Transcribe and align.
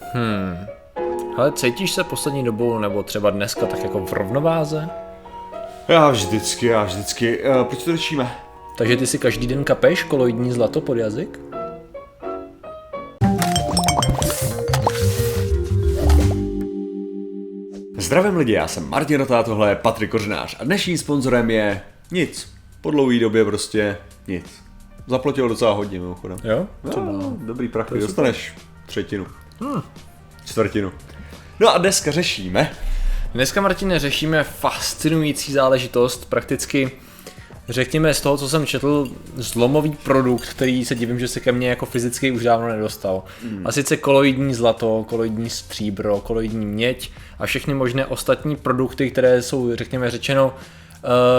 Hmm. 0.00 0.66
Ale 1.36 1.52
cítíš 1.52 1.90
se 1.90 2.04
poslední 2.04 2.44
dobou, 2.44 2.78
nebo 2.78 3.02
třeba 3.02 3.30
dneska, 3.30 3.66
tak 3.66 3.82
jako 3.82 4.06
v 4.06 4.12
rovnováze? 4.12 4.88
Já 5.88 6.10
vždycky, 6.10 6.66
já 6.66 6.84
vždycky. 6.84 7.42
Uh, 7.42 7.64
proč 7.64 7.82
to 7.82 7.92
řešíme? 7.92 8.30
Takže 8.78 8.96
ty 8.96 9.06
si 9.06 9.18
každý 9.18 9.46
den 9.46 9.64
kapeš 9.64 10.02
koloidní 10.02 10.52
zlato 10.52 10.80
pod 10.80 10.96
jazyk? 10.96 11.40
Zdravím 17.98 18.36
lidi, 18.36 18.52
já 18.52 18.68
jsem 18.68 18.88
Martin 18.88 19.20
Rotá, 19.20 19.42
tohle 19.42 19.68
je 19.68 19.76
Patrik 19.76 20.10
Kořenář 20.10 20.56
a 20.60 20.64
dnešním 20.64 20.98
sponzorem 20.98 21.50
je 21.50 21.80
nic. 22.10 22.52
Po 22.80 22.90
dlouhé 22.90 23.18
době 23.18 23.44
prostě 23.44 23.96
nic. 24.28 24.62
Zaplatil 25.06 25.48
docela 25.48 25.72
hodně 25.72 26.00
mimochodem. 26.00 26.38
Jo? 26.44 26.66
No, 26.84 27.36
dobrý 27.38 27.68
prachy, 27.68 27.98
dostaneš 27.98 28.54
třetinu. 28.86 29.26
Hmm. 29.60 29.82
Čtvrtinu. 30.44 30.92
No 31.60 31.74
a 31.74 31.78
dneska 31.78 32.10
řešíme. 32.10 32.72
Dneska, 33.34 33.60
Martine, 33.60 33.98
řešíme 33.98 34.44
fascinující 34.44 35.52
záležitost, 35.52 36.24
prakticky 36.24 36.90
řekněme 37.68 38.14
z 38.14 38.20
toho, 38.20 38.36
co 38.36 38.48
jsem 38.48 38.66
četl, 38.66 39.10
zlomový 39.36 39.90
produkt, 39.90 40.48
který 40.48 40.84
se 40.84 40.94
divím, 40.94 41.18
že 41.18 41.28
se 41.28 41.40
ke 41.40 41.52
mně 41.52 41.68
jako 41.68 41.86
fyzicky 41.86 42.30
už 42.30 42.42
dávno 42.42 42.68
nedostal. 42.68 43.24
Hmm. 43.42 43.66
A 43.66 43.72
sice 43.72 43.96
koloidní 43.96 44.54
zlato, 44.54 45.04
koloidní 45.08 45.50
stříbro, 45.50 46.20
koloidní 46.20 46.66
měď 46.66 47.10
a 47.38 47.46
všechny 47.46 47.74
možné 47.74 48.06
ostatní 48.06 48.56
produkty, 48.56 49.10
které 49.10 49.42
jsou, 49.42 49.76
řekněme 49.76 50.10
řečeno, 50.10 50.54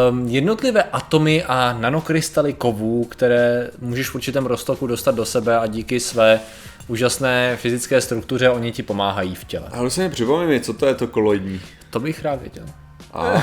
um, 0.10 0.28
jednotlivé 0.28 0.84
atomy 0.84 1.44
a 1.44 1.78
nanokrystaly 1.80 2.54
kovů, 2.54 3.04
které 3.04 3.72
můžeš 3.80 4.10
v 4.10 4.16
určitém 4.16 4.46
roztoku 4.46 4.88
dostat 4.88 5.16
do 5.16 5.26
sebe 5.26 5.58
a 5.60 5.68
díky 5.68 6.00
své 6.00 6.40
úžasné 6.90 7.58
fyzické 7.58 8.02
struktuře 8.02 8.50
oni 8.50 8.72
ti 8.72 8.84
pomáhají 8.84 9.36
v 9.36 9.44
těle. 9.44 9.70
Ale 9.72 9.90
se 9.90 10.02
mi 10.02 10.10
připomíná, 10.10 10.60
co 10.60 10.74
to 10.74 10.86
je 10.86 10.96
to 10.96 11.08
koloidní. 11.08 11.62
To 11.90 12.00
bych 12.00 12.24
rád 12.24 12.42
věděl. 12.42 12.66
A, 13.14 13.34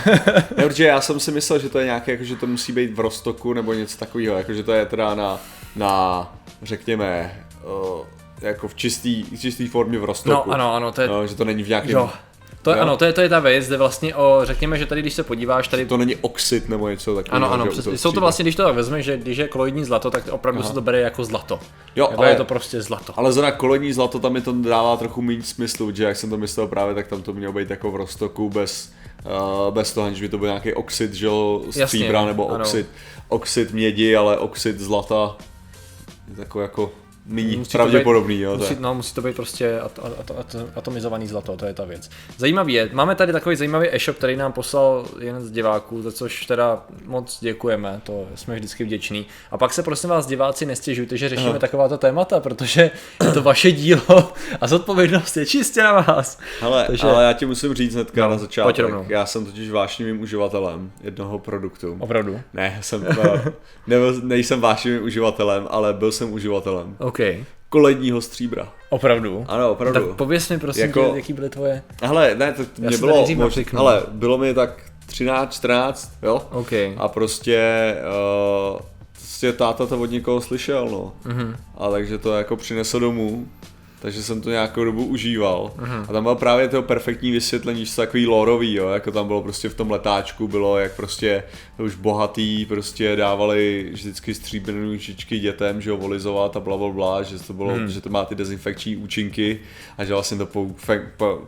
ne, 0.56 0.64
protože 0.64 0.86
já 0.86 1.00
jsem 1.00 1.20
si 1.20 1.30
myslel, 1.30 1.58
že 1.58 1.68
to 1.68 1.78
je 1.78 1.84
nějaké, 1.84 2.12
jako, 2.12 2.24
že 2.24 2.36
to 2.36 2.46
musí 2.46 2.72
být 2.72 2.94
v 2.94 3.00
Rostoku 3.00 3.52
nebo 3.52 3.72
něco 3.72 3.98
takového, 3.98 4.38
jako, 4.38 4.54
že 4.54 4.62
to 4.62 4.72
je 4.72 4.86
teda 4.86 5.14
na, 5.14 5.40
na 5.76 6.32
řekněme, 6.62 7.40
uh, 7.64 8.06
jako 8.40 8.68
v 8.68 8.74
čistý, 8.74 9.38
čistý 9.38 9.68
formě 9.68 9.98
v 9.98 10.04
Rostoku. 10.04 10.30
No 10.30 10.54
ano, 10.54 10.74
ano, 10.74 10.92
to 10.92 11.02
je... 11.02 11.08
No, 11.08 11.26
že 11.26 11.34
to 11.34 11.44
není 11.44 11.62
v 11.62 11.68
nějakém... 11.68 11.90
Jo. 11.90 12.10
To, 12.66 12.70
je, 12.70 12.80
ano, 12.80 12.96
to 12.96 13.04
je, 13.04 13.12
to 13.12 13.20
je 13.20 13.28
ta 13.28 13.40
věc, 13.40 13.66
kde 13.66 13.76
vlastně 13.76 14.14
o, 14.14 14.40
řekněme, 14.42 14.78
že 14.78 14.86
tady, 14.86 15.00
když 15.00 15.14
se 15.14 15.22
podíváš, 15.22 15.68
tady... 15.68 15.86
To 15.86 15.96
není 15.96 16.16
oxid 16.16 16.68
nebo 16.68 16.88
něco 16.88 17.14
takového. 17.14 17.44
Ano, 17.44 17.54
ano, 17.54 17.66
přes, 17.66 17.88
jsou 17.94 18.12
to 18.12 18.20
vlastně, 18.20 18.42
když 18.42 18.56
to 18.56 18.64
tak 18.64 18.74
vezmeš, 18.74 19.04
že 19.04 19.16
když 19.16 19.38
je 19.38 19.48
koloidní 19.48 19.84
zlato, 19.84 20.10
tak 20.10 20.28
opravdu 20.30 20.60
Aha. 20.60 20.68
se 20.68 20.74
to 20.74 20.80
bere 20.80 21.00
jako 21.00 21.24
zlato. 21.24 21.60
Jo, 21.96 22.08
jako 22.10 22.22
ale, 22.22 22.30
je 22.30 22.36
to 22.36 22.44
prostě 22.44 22.82
zlato. 22.82 23.12
Ale 23.16 23.32
zrovna 23.32 23.50
koloidní 23.50 23.92
zlato 23.92 24.18
tam 24.18 24.32
mi 24.32 24.40
to 24.40 24.52
dává 24.52 24.96
trochu 24.96 25.22
méně 25.22 25.42
smyslu, 25.42 25.92
že 25.94 26.04
jak 26.04 26.16
jsem 26.16 26.30
to 26.30 26.38
myslel 26.38 26.66
právě, 26.66 26.94
tak 26.94 27.06
tam 27.06 27.22
to 27.22 27.32
mělo 27.32 27.52
být 27.52 27.70
jako 27.70 27.90
v 27.90 27.96
Rostoku 27.96 28.50
bez, 28.50 28.92
uh, 29.24 29.74
bez 29.74 29.92
toho, 29.92 30.14
že 30.14 30.20
by 30.20 30.28
to 30.28 30.38
byl 30.38 30.48
nějaký 30.48 30.74
oxid, 30.74 31.14
že 31.14 31.26
jo, 31.26 31.62
stříbra 31.70 32.24
nebo 32.24 32.50
ano. 32.50 32.64
oxid, 32.64 32.86
oxid 33.28 33.72
mědi, 33.72 34.16
ale 34.16 34.38
oxid 34.38 34.80
zlata 34.80 35.36
je 36.30 36.36
takový 36.36 36.62
jako 36.62 36.92
Není 37.28 37.56
Musí 37.56 37.72
to 37.72 37.78
pravděpodobný, 37.78 38.36
být, 38.36 38.42
jo. 38.42 38.52
to 38.52 38.58
Musí, 38.58 38.76
no, 38.80 38.94
musí 38.94 39.14
to 39.14 39.22
být 39.22 39.36
prostě 39.36 39.80
at, 39.80 39.98
at, 39.98 40.30
at, 40.30 40.38
at, 40.38 40.56
atomizovaný 40.76 41.26
zlato, 41.26 41.56
to 41.56 41.66
je 41.66 41.74
ta 41.74 41.84
věc. 41.84 42.10
Zajímavý 42.38 42.72
je, 42.72 42.90
máme 42.92 43.14
tady 43.14 43.32
takový 43.32 43.56
zajímavý 43.56 43.88
e-shop, 43.94 44.16
který 44.16 44.36
nám 44.36 44.52
poslal 44.52 45.06
jeden 45.20 45.44
z 45.44 45.50
diváků, 45.50 46.02
za 46.02 46.12
což 46.12 46.46
teda 46.46 46.84
moc 47.04 47.38
děkujeme, 47.40 48.00
to 48.04 48.26
jsme 48.34 48.54
vždycky 48.54 48.84
vděční. 48.84 49.26
A 49.50 49.58
pak 49.58 49.72
se 49.72 49.82
prosím 49.82 50.10
vás 50.10 50.26
diváci 50.26 50.66
nestěžujte, 50.66 51.16
že 51.16 51.28
řešíme 51.28 51.50
Aha. 51.50 51.58
takováto 51.58 51.98
témata, 51.98 52.40
protože 52.40 52.90
je 53.24 53.32
to 53.32 53.42
vaše 53.42 53.72
dílo 53.72 54.32
a 54.60 54.66
zodpovědnost 54.66 55.36
je 55.36 55.46
čistě 55.46 55.82
na 55.82 55.92
vás. 55.92 56.38
Hele, 56.60 56.84
Takže- 56.86 57.06
ale 57.06 57.24
já 57.24 57.32
ti 57.32 57.46
musím 57.46 57.74
říct 57.74 57.94
hnedka 57.94 58.20
No, 58.20 58.30
na 58.30 58.38
začátek, 58.38 58.86
já 59.08 59.26
jsem 59.26 59.46
totiž 59.46 59.70
vášnivým 59.70 60.20
uživatelem 60.20 60.92
jednoho 61.00 61.38
produktu. 61.38 61.96
Opravdu. 61.98 62.40
Ne, 62.54 62.78
jsem, 62.82 63.06
eh, 63.06 63.52
nejsem 64.22 64.60
vášnivým 64.60 65.02
uživatelem, 65.02 65.66
ale 65.70 65.92
byl 65.92 66.12
jsem 66.12 66.32
uživatelem 66.32 66.96
OK. 67.20 67.46
koledního 67.68 68.20
stříbra. 68.20 68.72
Opravdu. 68.90 69.44
Ano, 69.48 69.70
opravdu. 69.70 70.06
Tak 70.06 70.16
pověs 70.16 70.48
mi 70.48 70.58
prosím, 70.58 70.82
Jako- 70.82 71.00
jako... 71.00 71.16
jaký 71.16 71.32
byly 71.32 71.50
tvoje. 71.50 71.82
Hele, 72.02 72.34
ne, 72.34 72.52
to 72.52 72.62
mě 72.78 72.92
si 72.92 73.00
to 73.00 73.06
bylo, 73.06 73.26
mož, 73.34 73.58
hele, 73.72 74.02
bylo 74.10 74.38
mi 74.38 74.54
tak 74.54 74.82
13, 75.06 75.54
14, 75.54 76.12
jo? 76.22 76.42
OK. 76.50 76.72
A 76.96 77.08
prostě, 77.08 77.94
uh, 78.74 78.80
prostě 79.12 79.52
táta 79.52 79.86
to 79.86 80.00
od 80.00 80.10
někoho 80.10 80.40
slyšel, 80.40 80.88
no. 80.90 81.12
Mhm. 81.24 81.56
A 81.78 81.90
takže 81.90 82.18
to 82.18 82.32
jako 82.32 82.56
přinesl 82.56 83.00
domů, 83.00 83.48
takže 84.00 84.22
jsem 84.22 84.40
to 84.40 84.50
nějakou 84.50 84.84
dobu 84.84 85.04
užíval. 85.04 85.72
Mhm. 85.78 86.04
A 86.08 86.12
tam 86.12 86.22
bylo 86.22 86.36
právě 86.36 86.68
to 86.68 86.82
perfektní 86.82 87.30
vysvětlení, 87.30 87.84
že 87.86 87.94
to 87.94 88.02
takový 88.02 88.26
lorový, 88.26 88.74
jo, 88.74 88.88
jako 88.88 89.10
tam 89.10 89.26
bylo 89.26 89.42
prostě 89.42 89.68
v 89.68 89.74
tom 89.74 89.90
letáčku, 89.90 90.48
bylo 90.48 90.78
jak 90.78 90.96
prostě 90.96 91.42
už 91.78 91.94
bohatý, 91.94 92.66
prostě 92.66 93.16
dávali 93.16 93.88
vždycky 93.92 94.34
stříbrné 94.34 94.86
lžičky 94.86 95.38
dětem, 95.38 95.80
že 95.80 95.90
jo, 95.90 95.96
volizovat 95.96 96.56
a 96.56 96.60
bla, 96.60 96.76
bla, 96.76 96.88
bla 96.88 97.22
že 97.22 97.38
to 97.38 97.52
bylo, 97.52 97.74
Hmm. 97.74 97.88
že 97.88 98.00
to 98.00 98.08
má 98.10 98.24
ty 98.24 98.34
dezinfekční 98.34 98.96
účinky 98.96 99.58
a 99.98 100.04
že 100.04 100.12
vlastně 100.12 100.36
to 100.38 100.46
po, 100.46 100.66
fe, 100.76 101.06
po, 101.16 101.38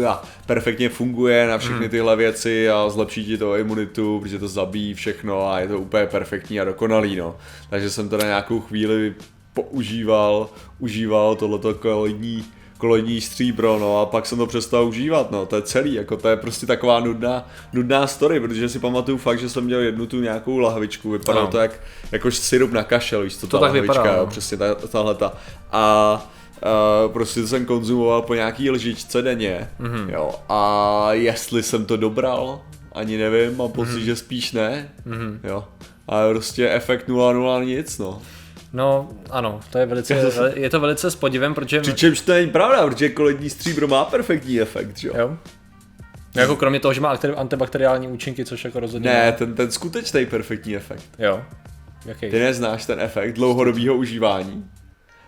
ja, 0.00 0.22
perfektně 0.46 0.88
funguje 0.88 1.46
na 1.46 1.58
všechny 1.58 1.78
Hmm. 1.80 1.88
tyhle 1.88 2.16
věci 2.16 2.70
a 2.70 2.88
zlepší 2.88 3.24
ti 3.24 3.38
to 3.38 3.56
imunitu, 3.56 4.20
protože 4.20 4.38
to 4.38 4.48
zabíjí 4.48 4.94
všechno 4.94 5.50
a 5.52 5.60
je 5.60 5.68
to 5.68 5.78
úplně 5.78 6.06
perfektní 6.06 6.60
a 6.60 6.64
dokonalý, 6.64 7.16
no. 7.16 7.36
Takže 7.70 7.90
jsem 7.90 8.08
teda 8.08 8.24
nějakou 8.24 8.60
chvíli 8.60 9.14
používal, 9.62 10.50
užíval 10.78 11.34
tohleto 11.34 11.74
koloidní, 11.74 12.44
koloidní 12.78 13.20
stříbro, 13.20 13.78
no 13.78 14.00
a 14.00 14.06
pak 14.06 14.26
jsem 14.26 14.38
to 14.38 14.46
přestal 14.46 14.84
užívat, 14.88 15.30
no, 15.30 15.46
to 15.46 15.56
je 15.56 15.62
celý, 15.62 15.94
jako 15.94 16.16
to 16.16 16.28
je 16.28 16.36
prostě 16.36 16.66
taková 16.66 17.00
nudná, 17.00 17.48
nudná 17.72 18.06
story, 18.06 18.40
protože 18.40 18.68
si 18.68 18.78
pamatuju 18.78 19.18
fakt, 19.18 19.38
že 19.40 19.48
jsem 19.48 19.64
měl 19.64 19.80
jednu 19.80 20.06
tu 20.06 20.20
nějakou 20.20 20.58
lahvičku, 20.58 21.10
vypadalo 21.10 21.46
No. 21.46 21.50
to 21.52 21.58
jak, 21.58 21.80
jako 22.12 22.30
syrup 22.30 22.72
na 22.72 22.82
kašel, 22.82 23.22
víš 23.22 23.36
co, 23.36 23.46
To 23.46 23.46
ta 23.46 23.60
tak 23.60 23.62
lahvička, 23.74 23.92
vypadá, 23.92 24.12
jo, 24.16 24.20
no. 24.20 24.26
přesně 24.26 24.56
ta, 24.56 24.74
tahle 24.74 25.14
ta. 25.14 25.32
A 25.72 26.26
Uh, 27.06 27.12
prostě 27.12 27.40
to 27.40 27.46
jsem 27.48 27.66
konzumoval 27.66 28.22
po 28.22 28.34
nějaký 28.34 28.70
lžičce 28.70 29.22
denně, 29.22 29.68
Mhm. 29.78 29.92
mm-hmm. 29.94 30.12
jo, 30.12 30.34
a 30.48 31.08
jestli 31.12 31.62
jsem 31.62 31.84
to 31.84 31.96
dobral, 31.96 32.60
ani 32.92 33.16
nevím, 33.18 33.56
mám 33.56 33.72
pocit, 33.72 33.90
Mhm. 33.90 34.00
mm-hmm. 34.00 34.04
že 34.04 34.16
spíš 34.16 34.52
ne, 34.52 34.92
mm-hmm. 35.06 35.38
jo, 35.44 35.64
a 36.08 36.28
prostě 36.30 36.70
efekt 36.70 37.08
0,0 37.08 37.64
nic, 37.64 37.98
no. 37.98 38.22
No, 38.72 39.08
ano, 39.30 39.60
to 39.70 39.78
je 39.78 39.86
velice, 39.86 40.30
je 40.54 40.70
to 40.70 40.80
velice 40.80 41.10
s 41.10 41.16
podivem, 41.16 41.54
protože... 41.54 41.80
Přičemž 41.80 42.20
to 42.20 42.32
není 42.32 42.50
pravda, 42.50 42.86
protože 42.86 43.08
kolední 43.08 43.50
stříbro 43.50 43.88
má 43.88 44.04
perfektní 44.04 44.60
efekt, 44.60 45.04
jo. 45.04 45.12
Jo. 45.18 45.36
Jako 46.34 46.56
kromě 46.56 46.80
toho, 46.80 46.94
že 46.94 47.00
má 47.00 47.18
antibakteriální 47.36 48.08
účinky, 48.08 48.44
což 48.44 48.64
jako 48.64 48.80
rozhodně... 48.80 49.10
Ne, 49.10 49.32
ten, 49.32 49.54
ten 49.54 49.70
skutečný 49.70 50.26
perfektní 50.26 50.76
efekt. 50.76 51.04
Jo. 51.18 51.42
Jaký? 52.06 52.30
Ty 52.30 52.38
neznáš 52.38 52.86
ten 52.86 53.00
efekt 53.00 53.32
dlouhodobého 53.34 53.94
užívání? 53.94 54.64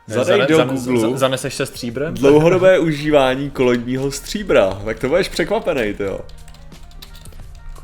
Zadej 0.07 0.25
zane- 0.41 0.47
do 0.47 0.57
zane- 0.57 0.75
Google 0.75 1.11
za- 1.11 1.17
Zaneseš 1.19 1.55
se 1.55 1.67
stříbrem? 1.67 2.15
dlouhodobé 2.15 2.79
užívání 2.79 3.51
koledního 3.51 4.11
stříbra, 4.11 4.83
tak 4.85 4.99
to 4.99 5.09
budeš 5.09 5.29
překvapený, 5.29 5.95
ty 5.95 6.03
jo. 6.03 6.21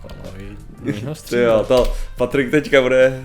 Koloidního 0.03 1.15
Ty 1.15 1.21
stříbra. 1.21 1.45
jo, 1.45 1.65
to 1.69 1.95
Patrik 2.17 2.51
teďka 2.51 2.83
bude... 2.83 3.23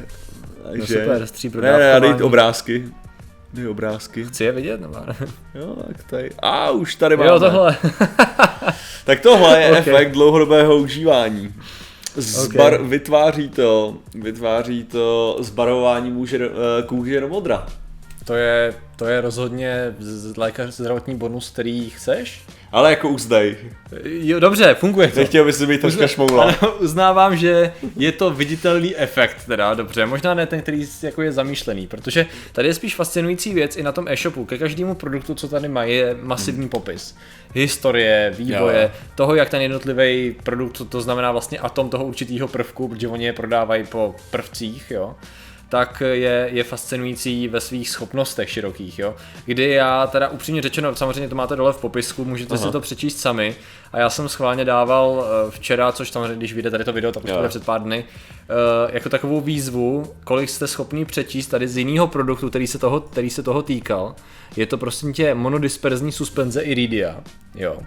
No 0.77 0.85
že... 0.85 1.03
super, 1.03 1.27
stříbro 1.27 1.61
Ne, 1.61 1.77
ne, 1.77 1.99
dej 1.99 2.23
obrázky. 2.23 2.89
Dej 3.53 3.67
obrázky. 3.67 4.25
Chci 4.25 4.43
je 4.43 4.51
vidět, 4.51 4.81
nebo 4.81 4.93
ne? 5.07 5.15
Jo, 5.55 5.75
tak 5.87 6.03
tady. 6.03 6.29
A 6.39 6.71
už 6.71 6.95
tady 6.95 7.17
máme. 7.17 7.29
Jo, 7.29 7.39
tohle. 7.39 7.77
Tak 9.05 9.19
tohle 9.19 9.61
je 9.61 9.71
Ok. 9.71 9.77
efekt 9.77 10.11
dlouhodobého 10.11 10.77
užívání. 10.77 11.53
Zbar, 12.15 12.73
Ok. 12.73 12.81
vytváří 12.87 13.49
to, 13.49 13.97
vytváří 14.15 14.83
to 14.83 15.37
zbarování 15.39 16.25
eh, 16.35 16.47
kůže 16.85 17.19
do 17.19 17.27
modra. 17.27 17.65
To 18.25 18.35
je, 18.35 18.73
to 18.95 19.05
je 19.05 19.21
rozhodně 19.21 19.95
lékař 20.37 20.69
zdravotní 20.69 21.15
bonus, 21.15 21.49
který 21.49 21.89
chceš? 21.89 22.41
Ale 22.71 22.89
jako 22.89 23.09
uzdej. 23.09 23.57
Jo, 24.03 24.39
dobře, 24.39 24.75
funguje 24.79 25.07
to. 25.07 25.19
Nechtěl 25.19 25.45
bys 25.45 25.57
si 25.57 25.67
být 25.67 25.81
troška 25.81 26.07
šmoula. 26.07 26.55
Uznávám, 26.79 27.37
že 27.37 27.73
je 27.95 28.11
to 28.11 28.31
viditelný 28.31 28.95
efekt, 28.95 29.45
teda 29.45 29.73
dobře, 29.73 30.05
možná 30.05 30.33
ne 30.33 30.45
ten, 30.45 30.61
který 30.61 30.87
jako 31.03 31.21
je 31.21 31.31
zamýšlený, 31.31 31.87
protože 31.87 32.25
tady 32.51 32.67
je 32.67 32.73
spíš 32.73 32.95
fascinující 32.95 33.53
věc 33.53 33.75
i 33.77 33.83
na 33.83 33.91
tom 33.91 34.07
e-shopu. 34.07 34.45
Ke 34.45 34.57
každému 34.57 34.95
produktu, 34.95 35.35
co 35.35 35.47
tady 35.47 35.67
má, 35.67 35.83
je 35.83 36.17
masivní 36.21 36.69
popis. 36.69 37.15
Historie, 37.53 38.33
vývoje, 38.37 38.81
Jo. 38.83 38.99
toho, 39.15 39.35
jak 39.35 39.49
ten 39.49 39.61
jednotlivý 39.61 40.35
produkt, 40.43 40.81
to 40.89 41.01
znamená 41.01 41.31
vlastně 41.31 41.59
atom 41.59 41.89
toho 41.89 42.05
určitého 42.05 42.47
prvku, 42.47 42.87
protože 42.87 43.07
oni 43.07 43.25
je 43.25 43.33
prodávají 43.33 43.83
po 43.83 44.15
prvcích, 44.31 44.91
jo. 44.91 45.15
Tak 45.71 46.03
je, 46.11 46.49
je 46.51 46.63
fascinující 46.63 47.47
ve 47.47 47.61
svých 47.61 47.89
schopnostech 47.89 48.49
širokých, 48.49 48.99
jo. 48.99 49.15
Kdy 49.45 49.69
já 49.69 50.07
teda 50.07 50.29
upřímně 50.29 50.61
řečeno, 50.61 50.95
samozřejmě 50.95 51.29
to 51.29 51.35
máte 51.35 51.55
dole 51.55 51.73
v 51.73 51.77
popisku, 51.77 52.25
můžete 52.25 52.55
Aha. 52.55 52.65
si 52.65 52.71
to 52.71 52.81
přečíst 52.81 53.19
sami. 53.19 53.55
A 53.93 53.99
já 53.99 54.09
jsem 54.09 54.29
schválně 54.29 54.65
dával 54.65 55.25
eh, 55.25 55.51
včera, 55.51 55.91
což 55.91 56.11
samozřejmě, 56.11 56.35
když 56.35 56.53
vyjde 56.53 56.71
tady 56.71 56.83
to 56.83 56.93
video, 56.93 57.11
tak 57.11 57.23
už 57.23 57.29
to 57.29 57.35
bude 57.35 57.49
před 57.49 57.65
pár 57.65 57.81
dny, 57.81 58.05
eh, 58.05 58.91
jako 58.93 59.09
takovou 59.09 59.41
výzvu, 59.41 60.13
kolik 60.23 60.49
jste 60.49 60.67
schopni 60.67 61.05
přečíst 61.05 61.47
tady 61.47 61.67
z 61.67 61.77
jiného 61.77 62.07
produktu, 62.07 62.49
který 62.49 62.67
se 62.67 62.79
toho, 62.79 63.01
který 63.01 63.29
se 63.29 63.43
toho 63.43 63.61
týkal. 63.61 64.15
Je 64.55 64.65
to 64.65 64.77
prostě 64.77 65.11
tě 65.11 65.33
monodisperzní 65.33 66.11
suspenze 66.11 66.61
Iridia, 66.61 67.15
jo. 67.55 67.77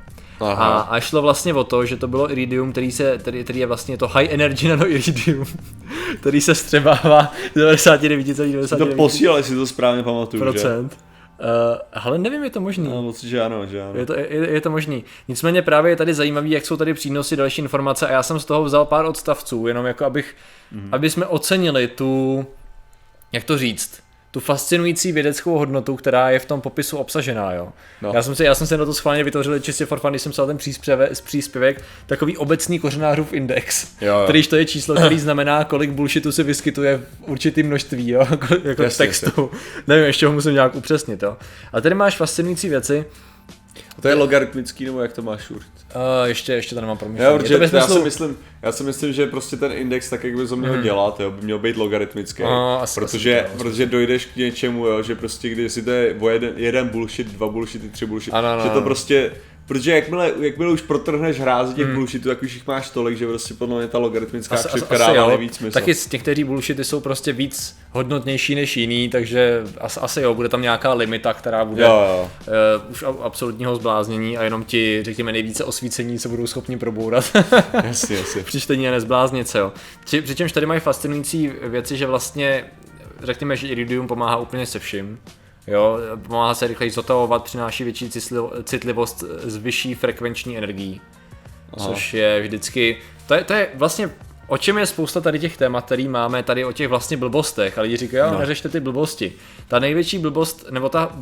Aha. 0.41 0.67
A, 0.67 0.81
a 0.81 1.01
šlo 1.01 1.23
vlastně 1.23 1.55
o 1.55 1.65
to, 1.65 1.87
že 1.87 1.97
to 1.97 2.09
bylo 2.09 2.31
iridium, 2.33 2.73
který, 2.73 2.93
se, 2.93 3.19
který, 3.19 3.45
který 3.45 3.59
je 3.59 3.67
vlastně 3.67 3.97
to 3.97 4.09
high 4.09 4.29
energy 4.31 4.69
nano 4.69 4.91
iridium, 4.91 5.47
který 6.21 6.41
se 6.41 6.55
střebává 6.55 7.33
99,99. 7.77 8.79
To 8.79 8.87
posílali, 8.87 9.43
si 9.43 9.55
to 9.55 9.67
správně 9.67 10.03
pamatuju, 10.03 10.43
procent. 10.43 10.93
Že? 10.93 10.99
Uh, 11.41 11.79
ale 11.93 12.19
nevím, 12.19 12.45
je 12.45 12.51
to 12.51 12.61
možný. 12.61 12.89
No, 12.89 13.03
moc, 13.03 13.25
že 13.25 13.43
ano, 13.43 13.67
že 13.67 13.83
ano. 13.83 13.93
Je 13.95 14.07
to, 14.07 14.15
je, 14.19 14.51
je 14.51 14.61
to 14.61 14.71
možný. 14.71 15.05
Nicméně 15.29 15.63
právě 15.63 15.93
je 15.93 15.97
tady 15.97 16.15
zajímavý, 16.15 16.51
jak 16.51 16.67
jsou 16.67 16.77
tady 16.77 16.95
přínosy, 16.95 17.37
další 17.37 17.63
informace 17.63 18.09
a 18.09 18.13
já 18.13 18.23
jsem 18.23 18.41
z 18.41 18.45
toho 18.45 18.65
vzal 18.65 18.85
pár 18.85 19.05
odstavců, 19.05 19.67
jenom 19.67 19.87
jako 19.87 20.05
abych, 20.05 20.37
mm. 20.73 20.89
aby 20.93 21.11
jsme 21.11 21.27
ocenili 21.27 21.89
tu, 21.89 22.47
jak 23.33 23.45
to 23.45 23.59
říct, 23.59 24.03
tu 24.35 24.41
fascinující 24.41 25.13
vědeckou 25.13 25.59
hodnotu, 25.59 25.97
která 25.97 26.31
je 26.31 26.39
v 26.39 26.45
tom 26.45 26.61
popisu 26.61 26.97
obsažená. 26.97 27.53
Jo. 27.53 27.69
No. 28.03 28.13
Já, 28.15 28.23
jsem 28.23 28.35
si, 28.35 28.45
já 28.45 28.55
jsem 28.55 28.67
si 28.67 28.77
na 28.77 28.85
to 28.85 28.95
schválně 28.95 29.25
vytvořil 29.25 29.59
čistě 29.59 29.87
for 29.87 29.99
fun, 29.99 30.11
když 30.11 30.23
jsem 30.23 30.33
psal 30.33 30.47
ten 30.47 30.57
příspěvek, 30.57 31.21
příspěvek 31.25 31.83
takový 32.07 32.37
obecný 32.37 32.79
kořenářův 32.79 33.33
index, 33.33 33.87
jo, 34.01 34.19
jo. 34.19 34.25
kterýž 34.25 34.47
to 34.47 34.57
je 34.57 34.65
číslo, 34.65 34.95
který 34.95 35.19
znamená, 35.19 35.65
kolik 35.65 35.91
bullshitu 35.91 36.33
se 36.33 36.43
vyskytuje 36.43 36.97
v 36.97 37.05
určitém 37.27 37.67
množství, 37.67 38.09
jo, 38.09 38.27
jako 38.65 38.83
jasně, 38.83 39.07
textu. 39.07 39.51
Jasně. 39.53 39.83
Nevím, 39.87 40.05
ještě 40.05 40.27
ho 40.27 40.33
musím 40.33 40.55
nějak 40.55 40.75
upřesnit. 40.75 41.23
Jo. 41.23 41.37
A 41.73 41.81
tady 41.81 41.95
máš 41.95 42.17
fascinující 42.17 42.69
věci, 42.69 43.05
a 43.99 44.03
to 44.03 44.09
je 44.09 44.15
logaritmický, 44.15 44.85
nebo 44.85 45.01
jak 45.01 45.13
to 45.13 45.23
máš 45.23 45.51
urt? 45.51 45.67
Uh, 45.97 46.01
ještě, 46.25 46.53
ještě 46.53 46.75
to 46.75 46.81
nemám 46.81 46.99
promyšlené. 46.99 47.33
Já, 47.33 47.39
protože 47.39 47.55
já, 47.73 47.89
si 47.89 47.99
myslím, 47.99 48.37
já 48.63 48.73
si 48.73 48.85
myslím, 48.85 49.13
že 49.13 49.27
prostě 49.27 49.57
ten 49.57 49.73
index, 49.73 50.11
tak 50.11 50.25
jak 50.25 50.37
by 50.37 50.47
to 50.47 50.57
měl 50.57 50.77
mm. 50.77 50.83
dělat, 50.83 51.21
jo, 51.21 51.31
by 51.31 51.43
měl 51.43 51.59
být 51.59 51.77
logaritmický. 51.77 52.43
Uh, 52.43 52.49
asi, 52.49 53.01
protože, 53.01 53.45
asi 53.45 53.53
to, 53.53 53.65
protože 53.65 53.87
dojdeš 53.87 54.27
k 54.27 54.37
něčemu, 54.37 54.87
jo, 54.87 55.03
že 55.03 55.15
prostě 55.15 55.49
když 55.49 55.73
si 55.73 55.83
to 55.83 55.91
je 55.91 56.17
jeden, 56.31 56.53
jeden 56.57 56.89
bullshit, 56.89 57.27
dva 57.27 57.49
bullshity, 57.49 57.89
tři 57.89 58.07
bullshit, 58.07 58.35
ano, 58.35 58.63
že 58.63 58.71
to 58.71 58.83
prostě 58.83 59.33
Protože 59.67 59.91
jakmile, 59.91 60.33
jakmile 60.41 60.73
už 60.73 60.81
protrhneš 60.81 61.41
hráz 61.41 61.75
těch 61.75 61.87
hmm. 61.87 61.95
bullshitů, 61.95 62.29
tak 62.29 62.43
už 62.43 62.55
jich 62.55 62.67
máš 62.67 62.91
tolik, 62.91 63.19
že 63.19 63.27
prostě 63.27 63.55
podle 63.55 63.79
mě 63.79 63.89
ta 63.89 63.99
logaritmická 63.99 64.55
asi, 64.55 64.69
křivka 64.69 64.99
dává 64.99 65.29
nejvíc 65.29 65.57
smysl. 65.57 65.75
Taky 65.75 65.95
z 65.95 66.13
některých 66.13 66.45
bullshity 66.45 66.85
jsou 66.85 67.01
prostě 67.01 67.33
víc 67.33 67.79
hodnotnější 67.93 68.55
než 68.55 68.77
jiný, 68.77 69.09
takže 69.09 69.63
asi, 69.79 70.01
asi 70.01 70.21
jo, 70.21 70.35
bude 70.35 70.49
tam 70.49 70.63
nějaká 70.63 70.95
limita, 70.95 71.35
která 71.35 71.65
bude 71.65 71.83
jo, 71.83 71.89
jo. 71.89 72.31
Uh, 72.87 72.93
už 72.93 73.05
absolutního 73.23 73.77
zbláznění 73.77 74.39
a 74.39 74.43
jenom 74.43 74.65
ti, 74.65 75.03
řekněme, 75.05 75.33
nejvíce 75.33 75.65
osvícení 75.65 76.19
se 76.19 76.29
budou 76.29 76.47
schopni 76.47 76.79
probourat. 76.79 77.25
jasně, 77.85 78.17
jasně. 78.25 78.43
Při 78.43 78.61
čtení 78.61 78.89
a 78.89 78.91
nezbláznit 78.91 79.49
se, 79.49 79.59
jo. 79.59 79.73
Přičemž 80.05 80.53
tady 80.53 80.67
mají 80.67 80.81
fascinující 80.81 81.53
věci, 81.63 81.97
že 81.97 82.07
vlastně, 82.07 82.65
řekněme, 83.23 83.57
že 83.57 83.69
Iridium 83.69 84.07
pomáhá 84.07 84.37
úplně 84.37 84.67
se 84.67 84.79
vším. 84.79 85.19
Jo, 85.67 85.99
pomáhá 86.27 86.55
se 86.55 86.67
rychleji 86.67 86.91
zotavovat, 86.91 87.45
přináší 87.45 87.85
větší 87.85 88.11
citlivost 88.65 89.25
z 89.43 89.57
vyšší 89.57 89.95
frekvenční 89.95 90.59
energií. 90.59 91.01
Aha. 91.73 91.89
Což 91.89 92.15
je 92.15 92.41
vždycky, 92.43 92.97
to 93.27 93.35
je, 93.35 93.45
to 93.45 93.53
je 93.53 93.69
vlastně 93.75 94.11
O 94.47 94.59
čem 94.59 94.79
je 94.79 94.87
spousta 94.87 95.21
tady 95.21 95.39
těch 95.39 95.57
témat, 95.57 95.85
který 95.85 96.09
máme 96.09 96.43
tady 96.43 96.65
o 96.65 96.73
těch 96.73 96.89
vlastně 96.89 97.17
blbostech, 97.17 97.79
a 97.79 97.83
lidi 97.83 97.97
říkají, 97.97 98.33
no. 98.33 98.39
neřešte 98.39 98.69
ty 98.69 98.81
blbosti. 98.81 99.33
Ta 99.69 99.79
největší 99.79 100.19
blbost, 100.19 100.67
nebo 100.71 100.89
ta 100.89 101.13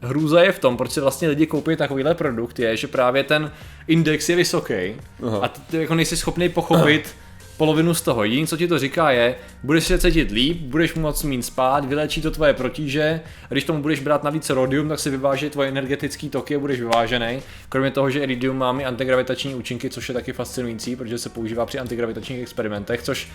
hrůza 0.00 0.42
je 0.42 0.52
v 0.52 0.58
tom, 0.58 0.76
proč 0.76 0.90
si 0.90 1.00
vlastně 1.00 1.28
lidi 1.28 1.46
koupí 1.46 1.76
takovýhle 1.76 2.14
produkt, 2.14 2.58
je, 2.58 2.76
že 2.76 2.86
právě 2.86 3.24
ten 3.24 3.52
index 3.86 4.28
je 4.28 4.36
vysoký 4.36 4.74
Aha. 5.26 5.38
a 5.42 5.48
ty 5.48 5.76
jako 5.76 5.94
nejsi 5.94 6.16
schopný 6.16 6.48
pochopit, 6.48 7.14
polovinu 7.62 7.94
z 7.94 8.00
toho. 8.00 8.24
Jediné, 8.24 8.46
co 8.46 8.56
ti 8.56 8.68
to 8.68 8.78
říká, 8.78 9.10
je, 9.10 9.34
budeš 9.62 9.84
se 9.84 9.98
cítit 9.98 10.30
líp, 10.30 10.60
budeš 10.60 10.94
moc 10.94 11.22
mít 11.22 11.42
spát, 11.42 11.84
vylečí 11.84 12.22
to 12.22 12.30
tvoje 12.30 12.54
protíže, 12.54 13.20
a 13.44 13.52
když 13.52 13.64
tomu 13.64 13.82
budeš 13.82 14.00
brát 14.00 14.24
navíc 14.24 14.50
rodium, 14.50 14.88
tak 14.88 14.98
si 14.98 15.10
vyváží 15.10 15.50
tvoje 15.50 15.68
energetické 15.68 16.28
toky 16.28 16.56
a 16.56 16.58
budeš 16.58 16.80
vyvážený. 16.80 17.42
Kromě 17.68 17.90
toho, 17.90 18.10
že 18.10 18.20
iridium 18.20 18.58
má 18.58 18.80
i 18.80 18.84
antigravitační 18.84 19.54
účinky, 19.54 19.90
což 19.90 20.08
je 20.08 20.14
taky 20.14 20.32
fascinující, 20.32 20.96
protože 20.96 21.18
se 21.18 21.28
používá 21.28 21.66
při 21.66 21.78
antigravitačních 21.78 22.42
experimentech, 22.42 23.02
což 23.02 23.28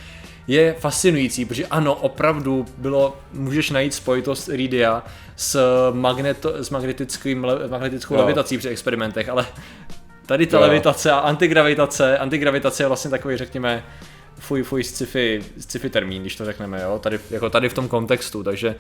je 0.48 0.76
fascinující, 0.80 1.46
protože 1.46 1.66
ano, 1.66 1.96
opravdu 1.96 2.66
bylo, 2.78 3.18
můžeš 3.34 3.70
najít 3.70 3.94
spojitost 3.94 4.50
iridia 4.50 5.04
s, 5.36 5.60
magneto, 5.92 6.64
s 6.64 6.70
magnetickým, 6.70 7.48
magnetickou 7.70 8.14
no. 8.14 8.20
levitací 8.20 8.58
při 8.58 8.70
experimentech, 8.70 9.30
ale 9.30 9.46
tady 10.26 10.46
ta 10.46 10.58
jo. 10.58 10.62
levitace 10.62 11.12
a 11.12 11.18
antigravitace, 11.18 12.18
antigravitace 12.18 12.84
je 12.84 12.88
vlastně 12.88 13.12
takový, 13.12 13.38
řekněme, 13.38 13.84
fuj, 14.40 14.64
fuj, 14.64 14.84
sci-fi, 14.84 15.44
sci-fi 15.60 15.90
termín, 15.90 16.22
když 16.22 16.36
to 16.36 16.46
řekneme, 16.46 16.82
jo, 16.84 17.00
tady, 17.00 17.20
jako 17.30 17.50
tady 17.50 17.70
v 17.70 17.74
tom 17.74 17.88
kontextu, 17.88 18.44
takže 18.44 18.76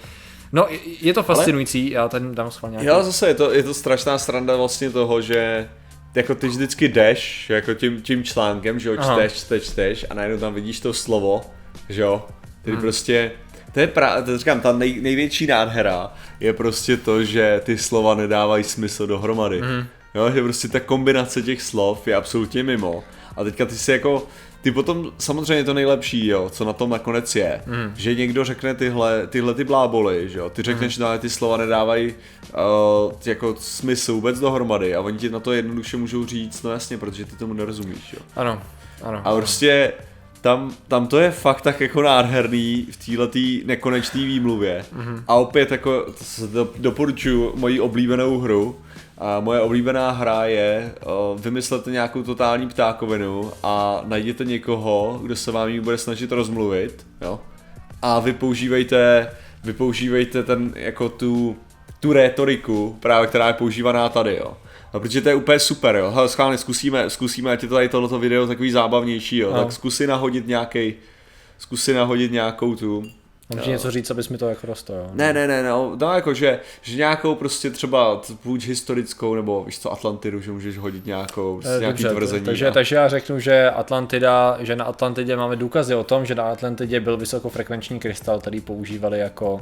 No, 0.51 0.67
je 1.01 1.13
to 1.13 1.23
fascinující, 1.23 1.97
Ale... 1.97 2.03
já 2.03 2.09
ten 2.09 2.35
dám 2.35 2.51
schválně. 2.51 2.77
Jo, 2.81 3.03
zase 3.03 3.27
je 3.27 3.33
to, 3.33 3.53
je 3.53 3.63
to 3.63 3.73
strašná 3.73 4.17
sranda 4.17 4.55
vlastně 4.55 4.89
toho, 4.89 5.21
že 5.21 5.69
jako 6.15 6.35
ty 6.35 6.47
vždycky 6.47 6.87
jdeš, 6.87 7.49
jako 7.49 7.73
tím, 7.73 8.01
tím 8.01 8.23
článkem, 8.23 8.79
že 8.79 8.89
jo, 8.89 8.95
čteš, 8.97 9.33
čteš, 9.33 9.63
čteš 9.63 10.05
a 10.09 10.13
najednou 10.13 10.37
tam 10.37 10.53
vidíš 10.53 10.79
to 10.79 10.93
slovo, 10.93 11.41
že 11.89 12.01
jo, 12.01 12.25
tedy 12.61 12.75
hmm. 12.75 12.81
prostě, 12.81 13.31
to 13.73 13.79
je 13.79 13.87
právě, 13.87 14.23
to 14.23 14.37
říkám, 14.37 14.61
ta 14.61 14.71
nej, 14.71 15.01
největší 15.01 15.47
nádhera 15.47 16.13
je 16.39 16.53
prostě 16.53 16.97
to, 16.97 17.23
že 17.23 17.61
ty 17.63 17.77
slova 17.77 18.15
nedávají 18.15 18.63
smysl 18.63 19.07
dohromady. 19.07 19.61
Hmm. 19.61 19.85
Jo, 20.15 20.31
že 20.31 20.41
prostě 20.41 20.67
ta 20.67 20.79
kombinace 20.79 21.41
těch 21.41 21.61
slov 21.61 22.07
je 22.07 22.15
absolutně 22.15 22.63
mimo. 22.63 23.03
A 23.35 23.43
teďka 23.43 23.65
ty 23.65 23.75
si 23.75 23.91
jako, 23.91 24.27
ty 24.67 24.71
potom, 24.71 25.11
samozřejmě 25.17 25.63
to 25.63 25.73
nejlepší, 25.73 26.27
jo, 26.27 26.49
co 26.49 26.65
na 26.65 26.73
tom 26.73 26.89
nakonec 26.89 27.35
je, 27.35 27.61
mm. 27.65 27.93
že 27.95 28.15
někdo 28.15 28.43
řekne 28.43 28.73
tyhle, 28.73 29.27
tyhle 29.27 29.53
ty 29.53 29.63
bláboly, 29.63 30.29
že 30.29 30.39
jo, 30.39 30.49
ty 30.49 30.63
řekneš, 30.63 30.97
mm. 30.97 31.05
že 31.13 31.19
ty 31.19 31.29
slova 31.29 31.57
nedávají 31.57 32.07
uh, 32.13 33.11
jako 33.25 33.55
smysl 33.59 34.13
vůbec 34.13 34.39
dohromady 34.39 34.95
a 34.95 35.01
oni 35.01 35.17
ti 35.17 35.29
na 35.29 35.39
to 35.39 35.53
jednoduše 35.53 35.97
můžou 35.97 36.25
říct, 36.25 36.63
no 36.63 36.71
jasně, 36.71 36.97
protože 36.97 37.25
ty 37.25 37.35
tomu 37.35 37.53
nerozumíš, 37.53 38.13
jo. 38.13 38.19
Ano, 38.35 38.61
ano. 39.03 39.21
A 39.23 39.35
prostě 39.35 39.93
tam, 40.41 40.75
tam 40.87 41.07
to 41.07 41.19
je 41.19 41.31
fakt 41.31 41.61
tak 41.61 41.81
jako 41.81 42.01
nádherný 42.01 42.87
v 42.91 43.05
této 43.05 43.39
nekonečné 43.67 44.21
výmluvě. 44.21 44.85
Mm-hmm. 44.95 45.23
A 45.27 45.35
opět 45.35 45.71
jako 45.71 46.05
do, 46.51 46.69
doporučuji 46.77 47.53
moji 47.55 47.79
oblíbenou 47.79 48.39
hru, 48.39 48.75
a 49.17 49.39
moje 49.39 49.61
oblíbená 49.61 50.11
hra 50.11 50.45
je 50.45 50.93
uh, 51.05 51.41
vymyslete 51.41 51.91
nějakou 51.91 52.23
totální 52.23 52.67
ptákovinu 52.67 53.51
a 53.63 54.01
najděte 54.05 54.45
někoho, 54.45 55.19
kdo 55.23 55.35
se 55.35 55.51
vám 55.51 55.69
ji 55.69 55.81
bude 55.81 55.97
snažit 55.97 56.31
rozmluvit, 56.31 57.07
jo? 57.21 57.39
A 58.01 58.19
vy 58.19 58.33
používejte, 58.33 59.31
vy 59.63 59.73
používejte 59.73 60.43
ten, 60.43 60.73
jako 60.75 61.09
tu, 61.09 61.55
tu 61.99 62.13
rétoriku, 62.13 62.97
právě 62.99 63.27
která 63.27 63.47
je 63.47 63.53
používaná 63.53 64.09
tady, 64.09 64.35
jo. 64.35 64.57
No, 64.93 64.99
protože 64.99 65.21
to 65.21 65.29
je 65.29 65.35
úplně 65.35 65.59
super, 65.59 65.95
jo. 65.95 66.11
Hele, 66.11 66.29
schválně 66.29 66.57
zkusíme, 66.57 67.09
zkusíme, 67.09 67.51
ať 67.51 67.63
je 67.63 67.69
to 67.69 67.75
tady 67.75 67.89
tohleto 67.89 68.19
video 68.19 68.47
takový 68.47 68.71
zábavnější, 68.71 69.37
jo. 69.37 69.51
No. 69.53 69.57
Tak 69.57 69.71
zkusy 69.71 70.07
nahodit 70.07 70.47
nějaký, 70.47 70.93
zkusy 71.57 71.93
nahodit 71.93 72.31
nějakou 72.31 72.75
tu, 72.75 73.03
Můžeš 73.49 73.67
něco 73.67 73.91
říct, 73.91 74.11
abys 74.11 74.29
mi 74.29 74.37
to 74.37 74.49
jako 74.49 74.67
dostal. 74.67 75.09
Ne, 75.13 75.33
ne, 75.33 75.47
ne, 75.47 75.63
no, 75.63 75.97
no 76.01 76.13
jako, 76.13 76.33
že, 76.33 76.59
že 76.81 76.97
nějakou 76.97 77.35
prostě 77.35 77.69
třeba 77.69 78.21
buď 78.43 78.65
historickou, 78.65 79.35
nebo 79.35 79.63
víš 79.63 79.79
co, 79.79 79.91
Atlantidu, 79.91 80.41
že 80.41 80.51
můžeš 80.51 80.77
hodit 80.77 81.05
nějakou, 81.05 81.53
prostě 81.53 81.77
e, 81.77 81.79
nějaký 81.79 82.03
dobře, 82.03 82.15
tvrzení. 82.15 82.45
Takže, 82.45 82.67
a... 82.67 82.71
takže 82.71 82.95
já 82.95 83.07
řeknu, 83.07 83.39
že 83.39 83.71
Atlantida, 83.71 84.57
že 84.59 84.75
na 84.75 84.85
Atlantidě 84.85 85.35
máme 85.35 85.55
důkazy 85.55 85.95
o 85.95 86.03
tom, 86.03 86.25
že 86.25 86.35
na 86.35 86.43
Atlantidě 86.43 86.99
byl 86.99 87.17
vysokofrekvenční 87.17 87.99
krystal, 87.99 88.39
který 88.39 88.61
používali 88.61 89.19
jako 89.19 89.61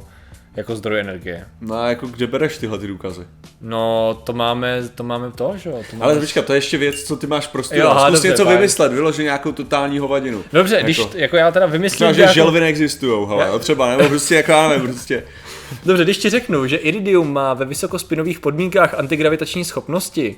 jako 0.56 0.76
zdroj 0.76 1.00
energie. 1.00 1.44
No 1.60 1.74
a 1.74 1.88
jako 1.88 2.06
kde 2.06 2.26
bereš 2.26 2.58
tyhle 2.58 2.78
ty 2.78 2.86
důkazy? 2.86 3.22
No 3.60 4.14
to 4.24 4.32
máme, 4.32 4.82
to 4.94 5.04
máme 5.04 5.30
to, 5.30 5.54
že 5.56 5.70
jo. 5.70 5.82
To 5.90 5.96
máme... 5.96 6.12
Ale 6.12 6.20
počkat, 6.20 6.44
to 6.44 6.52
je 6.52 6.56
ještě 6.56 6.78
věc, 6.78 7.02
co 7.02 7.16
ty 7.16 7.26
máš 7.26 7.46
prostě. 7.46 7.76
Jo, 7.76 7.90
Zkus 7.90 8.12
dobře, 8.12 8.28
něco 8.28 8.44
bye. 8.44 8.54
vymyslet, 8.56 8.92
vyložit 8.92 9.22
nějakou 9.22 9.52
totální 9.52 9.98
hovadinu. 9.98 10.44
Dobře, 10.52 10.74
jako, 10.74 10.84
když 10.84 11.00
jako 11.14 11.36
já 11.36 11.50
teda 11.50 11.66
vymyslím, 11.66 12.12
třeba, 12.12 12.28
že, 12.28 12.34
želvy 12.34 12.60
neexistují, 12.60 13.28
hele, 13.28 13.44
já... 13.46 13.58
třeba, 13.58 13.96
nebo 13.96 14.08
prostě 14.08 14.34
jako 14.34 14.52
já 14.52 14.68
nevím, 14.68 14.92
prostě. 14.92 15.22
Dobře, 15.86 16.04
když 16.04 16.18
ti 16.18 16.30
řeknu, 16.30 16.66
že 16.66 16.76
iridium 16.76 17.32
má 17.32 17.54
ve 17.54 17.64
vysokospinových 17.64 18.40
podmínkách 18.40 18.94
antigravitační 18.94 19.64
schopnosti, 19.64 20.36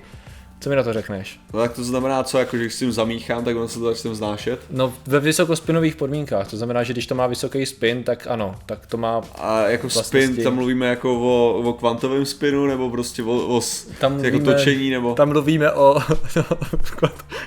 co 0.60 0.70
mi 0.70 0.76
na 0.76 0.82
to 0.82 0.92
řekneš? 0.92 1.40
No 1.54 1.60
tak 1.60 1.72
to 1.72 1.84
znamená 1.84 2.22
co, 2.22 2.38
jako 2.38 2.56
že 2.56 2.62
když 2.62 2.74
s 2.74 2.78
tím 2.78 2.92
zamíchám, 2.92 3.44
tak 3.44 3.56
on 3.56 3.68
se 3.68 3.78
to 3.78 3.84
začne 3.84 4.14
znášet? 4.14 4.60
No 4.70 4.92
ve 5.06 5.20
vysokospinových 5.20 5.96
podmínkách, 5.96 6.50
to 6.50 6.56
znamená, 6.56 6.82
že 6.82 6.92
když 6.92 7.06
to 7.06 7.14
má 7.14 7.26
vysoký 7.26 7.66
spin, 7.66 8.04
tak 8.04 8.26
ano, 8.26 8.54
tak 8.66 8.86
to 8.86 8.96
má 8.96 9.20
A 9.38 9.60
jako 9.68 9.88
vlastnosti. 9.88 10.32
spin, 10.32 10.44
tam 10.44 10.54
mluvíme 10.54 10.86
jako 10.86 11.20
o, 11.20 11.62
o 11.62 11.72
kvantovém 11.72 12.26
spinu, 12.26 12.66
nebo 12.66 12.90
prostě 12.90 13.22
o, 13.22 13.56
o 13.56 13.60
tam 13.98 14.12
jako 14.12 14.36
mluvíme, 14.36 14.50
jako 14.50 14.58
točení, 14.58 14.90
nebo? 14.90 15.14
Tam 15.14 15.28
mluvíme 15.28 15.72
o, 15.72 15.98
no, 16.36 16.44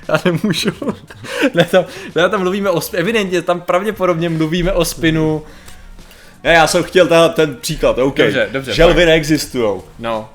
já 0.08 0.18
nemůžu, 0.24 0.70
ne, 1.54 1.64
tam, 1.64 1.84
ne, 2.14 2.28
tam 2.28 2.40
mluvíme 2.40 2.70
o, 2.70 2.80
evidentně 2.92 3.42
tam 3.42 3.60
pravděpodobně 3.60 4.28
mluvíme 4.28 4.72
o 4.72 4.84
spinu, 4.84 5.42
Ne, 6.44 6.52
já 6.52 6.66
jsem 6.66 6.82
chtěl 6.82 7.06
ten, 7.08 7.30
ten 7.30 7.56
příklad, 7.56 7.98
OK. 7.98 8.16
Dobře, 8.16 8.48
dobře, 8.52 8.74
Želvy 8.74 9.06
neexistují. 9.06 9.80
No. 9.98 10.28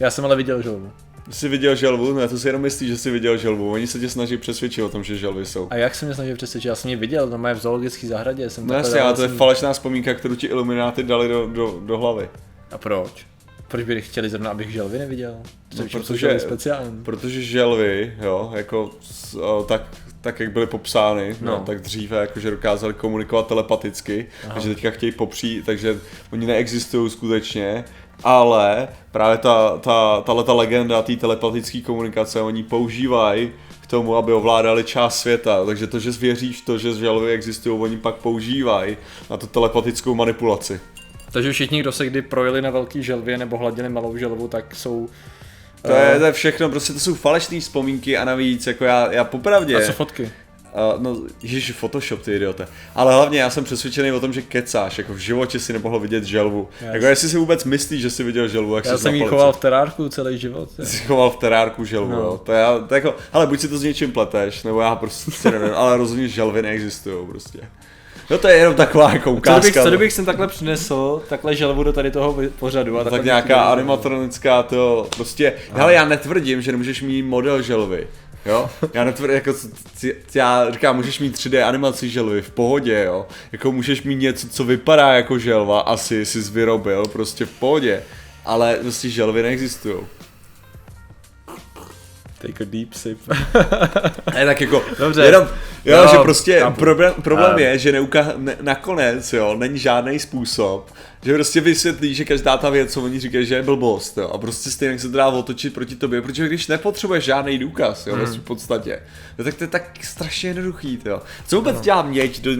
Já 0.00 0.10
jsem 0.10 0.24
ale 0.24 0.36
viděl 0.36 0.62
želvu. 0.62 0.92
Jsi 1.30 1.48
viděl 1.48 1.74
želvu? 1.76 2.12
Ne, 2.14 2.28
to 2.28 2.38
si 2.38 2.48
jenom 2.48 2.62
myslíš, 2.62 2.88
že 2.90 2.96
jsi 2.96 3.10
viděl 3.10 3.36
želvu. 3.36 3.72
Oni 3.72 3.86
se 3.86 3.98
tě 3.98 4.08
snaží 4.08 4.36
přesvědčit 4.36 4.82
o 4.82 4.88
tom, 4.88 5.04
že 5.04 5.16
želvy 5.16 5.46
jsou. 5.46 5.66
A 5.70 5.76
jak 5.76 5.94
se 5.94 6.06
mě 6.06 6.14
snažil 6.14 6.36
přesvědčit? 6.36 6.68
Já 6.68 6.74
jsem 6.74 6.90
ji 6.90 6.96
viděl, 6.96 7.30
to 7.30 7.38
v 7.54 7.58
zoologické 7.58 8.06
zahradě. 8.06 8.50
Jsem 8.50 8.66
No 8.66 8.74
takhle 8.74 8.88
jasně, 8.90 9.00
ale 9.00 9.14
to 9.14 9.22
je 9.22 9.28
jsem- 9.28 9.36
falešná 9.36 9.72
vzpomínka, 9.72 10.14
kterou 10.14 10.34
ti 10.34 10.46
ilumináty 10.46 11.02
dali 11.02 11.28
do, 11.28 11.46
do, 11.46 11.80
do 11.86 11.98
hlavy. 11.98 12.28
A 12.70 12.78
proč? 12.78 13.26
Proč 13.68 13.84
by 13.84 14.00
chtěli 14.02 14.28
zrovna, 14.28 14.50
abych 14.50 14.70
želvy 14.72 14.98
neviděl? 14.98 15.30
No, 15.32 15.42
No, 15.78 15.82
protože- 15.84 15.98
protože 15.98 16.40
speciální. 16.40 17.04
Protože 17.04 17.42
želvy, 17.42 18.14
jo, 18.22 18.52
jako 18.56 18.90
tak, 19.68 19.82
tak 20.26 20.40
jak 20.40 20.52
byly 20.52 20.66
popsány, 20.66 21.36
no. 21.40 21.52
No. 21.52 21.62
Tak 21.66 21.80
dříve 21.80 22.20
jakože 22.20 22.50
dokázali 22.50 22.94
komunikovat 22.94 23.46
telepaticky, 23.46 24.26
Aha. 24.44 24.54
takže 24.54 24.68
teďka 24.68 24.90
chtějí 24.90 25.12
popřít, 25.12 25.66
takže 25.66 26.00
oni 26.32 26.46
neexistují 26.46 27.10
skutečně, 27.10 27.84
ale 28.24 28.88
právě 29.12 29.38
ta, 29.38 29.78
ta, 29.78 30.20
tato 30.20 30.56
legenda 30.56 31.02
té 31.02 31.16
telepatické 31.16 31.80
komunikace, 31.80 32.40
oni 32.40 32.62
používají 32.62 33.52
k 33.80 33.86
tomu, 33.86 34.16
aby 34.16 34.32
ovládali 34.32 34.84
část 34.84 35.20
světa, 35.20 35.64
takže 35.64 35.86
to, 35.86 35.98
že 35.98 36.10
věříš 36.10 36.60
to, 36.60 36.78
že 36.78 36.94
želvy 36.94 37.32
existují, 37.32 37.80
oni 37.80 37.96
pak 37.96 38.14
používají 38.14 38.96
na 39.30 39.36
tu 39.36 39.46
telepatickou 39.46 40.14
manipulaci. 40.14 40.80
Takže 41.32 41.52
všichni, 41.52 41.80
kdo 41.80 41.92
se 41.92 42.06
kdy 42.06 42.22
projeli 42.22 42.62
na 42.62 42.70
velký 42.70 43.02
želvě 43.02 43.38
nebo 43.38 43.56
hladili 43.56 43.88
malou 43.88 44.16
želvu, 44.16 44.48
tak 44.48 44.74
jsou... 44.74 45.08
To 45.82 45.92
je, 45.92 46.18
to 46.18 46.24
je 46.24 46.32
všechno, 46.32 46.68
prostě 46.68 46.92
to 46.92 47.00
jsou 47.00 47.14
falešné 47.14 47.60
vzpomínky 47.60 48.16
a 48.16 48.24
navíc, 48.24 48.66
jako 48.66 48.84
já, 48.84 49.12
já 49.12 49.24
popravdě... 49.24 49.76
A 49.76 49.86
co 49.86 49.92
fotky? 49.92 50.32
Uh, 50.76 51.02
no, 51.02 51.16
ježiš, 51.42 51.72
Photoshop, 51.72 52.22
ty 52.22 52.34
idiote. 52.34 52.68
Ale 52.94 53.14
hlavně 53.14 53.40
já 53.40 53.50
jsem 53.50 53.64
přesvědčený 53.64 54.12
o 54.12 54.20
tom, 54.20 54.32
že 54.32 54.42
kecáš, 54.42 54.98
jako 54.98 55.14
v 55.14 55.18
životě 55.18 55.58
si 55.58 55.72
nemohl 55.72 56.00
vidět 56.00 56.24
želvu. 56.24 56.68
Jasně. 56.72 56.88
Jako 56.88 57.06
jestli 57.06 57.28
si 57.28 57.38
vůbec 57.38 57.64
myslíš, 57.64 58.02
že 58.02 58.10
jsi 58.10 58.22
viděl 58.22 58.48
želvu, 58.48 58.76
jak 58.76 58.84
Já 58.84 58.96
jsi 58.96 59.02
jsem 59.02 59.14
ji 59.14 59.24
choval 59.24 59.52
v 59.52 59.56
terárku 59.56 60.08
celý 60.08 60.38
život. 60.38 60.70
Ty 60.76 60.86
jsi 60.86 60.98
choval 60.98 61.30
v 61.30 61.36
terárku 61.36 61.84
želvu, 61.84 62.12
no. 62.12 62.18
Jo. 62.18 62.40
To 62.44 62.52
je, 62.52 62.64
to 62.88 62.94
je 62.94 62.98
jako, 62.98 63.16
ale 63.32 63.46
buď 63.46 63.60
si 63.60 63.68
to 63.68 63.78
s 63.78 63.82
něčím 63.82 64.12
pleteš, 64.12 64.62
nebo 64.62 64.80
já 64.80 64.94
prostě 64.94 65.50
nevím, 65.50 65.74
ale 65.74 65.96
rozhodně 65.96 66.28
želvy 66.28 66.62
neexistují 66.62 67.26
prostě. 67.26 67.58
No 68.30 68.38
to 68.38 68.48
je 68.48 68.56
jenom 68.56 68.74
taková 68.74 69.12
jako 69.12 69.30
Co 69.30 69.36
ukázka. 69.36 69.72
co 69.72 69.84
no. 69.84 69.90
kdybych 69.90 70.12
sem 70.12 70.24
takhle 70.24 70.46
přinesl, 70.48 71.22
takhle 71.28 71.54
želvu 71.56 71.82
do 71.82 71.92
tady 71.92 72.10
toho 72.10 72.36
pořadu 72.58 72.98
a 72.98 73.04
tak 73.04 73.10
takhle 73.12 73.26
nějaká 73.26 73.62
animatronická 73.62 74.62
to, 74.62 75.08
prostě, 75.16 75.52
hele 75.72 75.94
já 75.94 76.04
netvrdím, 76.04 76.62
že 76.62 76.72
nemůžeš 76.72 77.02
mít 77.02 77.22
model 77.22 77.62
želvy, 77.62 78.06
jo, 78.46 78.70
já 78.94 79.04
netvrdím, 79.04 79.34
jako, 79.34 79.54
já 80.34 80.70
říkám, 80.70 80.96
můžeš 80.96 81.18
mít 81.18 81.36
3D 81.36 81.66
animaci 81.68 82.08
želvy, 82.08 82.42
v 82.42 82.50
pohodě, 82.50 83.04
jo, 83.06 83.26
jako 83.52 83.72
můžeš 83.72 84.02
mít 84.02 84.16
něco, 84.16 84.48
co 84.48 84.64
vypadá 84.64 85.12
jako 85.12 85.38
želva, 85.38 85.80
asi 85.80 86.26
jsi 86.26 86.40
vyrobil, 86.40 87.04
prostě 87.04 87.46
v 87.46 87.50
pohodě, 87.50 88.02
ale 88.44 88.78
prostě 88.82 89.08
želvy 89.08 89.42
neexistují. 89.42 89.96
Take 92.42 92.64
a 92.64 92.66
deep 92.70 92.94
sip. 92.94 93.18
Ne, 94.34 94.46
tak 94.46 94.60
jako, 94.60 94.82
Dobře. 94.98 95.24
jenom, 95.24 95.48
jo, 95.86 95.96
No, 95.96 96.06
že 96.06 96.18
prostě 96.18 96.58
chápu. 96.60 96.80
problém, 96.80 97.12
problém 97.22 97.58
je, 97.58 97.78
že 97.78 97.92
neuka, 97.92 98.32
ne, 98.36 98.56
nakonec, 98.60 99.32
jo, 99.32 99.54
není 99.58 99.78
žádný 99.78 100.18
způsob, 100.18 100.90
že 101.26 101.34
prostě 101.34 101.60
vysvětlí, 101.60 102.14
že 102.14 102.24
každá 102.24 102.56
ta 102.56 102.70
věc, 102.70 102.92
co 102.92 103.02
oni 103.02 103.20
říkají, 103.20 103.46
že 103.46 103.54
je 103.54 103.62
blbost, 103.62 104.18
jo, 104.18 104.28
a 104.28 104.38
prostě 104.38 104.70
stejně 104.70 104.98
se 104.98 105.08
to 105.10 105.16
dá 105.16 105.28
otočit 105.28 105.74
proti 105.74 105.96
tobě, 105.96 106.22
protože 106.22 106.46
když 106.46 106.66
nepotřebuješ 106.66 107.24
žádný 107.24 107.58
důkaz, 107.58 108.06
jo, 108.06 108.14
Hmm. 108.14 108.24
ve 108.24 108.30
své 108.32 108.40
podstatě, 108.42 109.00
no, 109.38 109.44
tak 109.44 109.54
to 109.54 109.64
je 109.64 109.68
tak 109.68 109.98
strašně 110.04 110.50
jednoduchý, 110.50 110.98
jo. 111.04 111.20
Co 111.46 111.56
vůbec 111.56 111.80
dělá 111.80 112.02
měď, 112.02 112.40
do, 112.40 112.50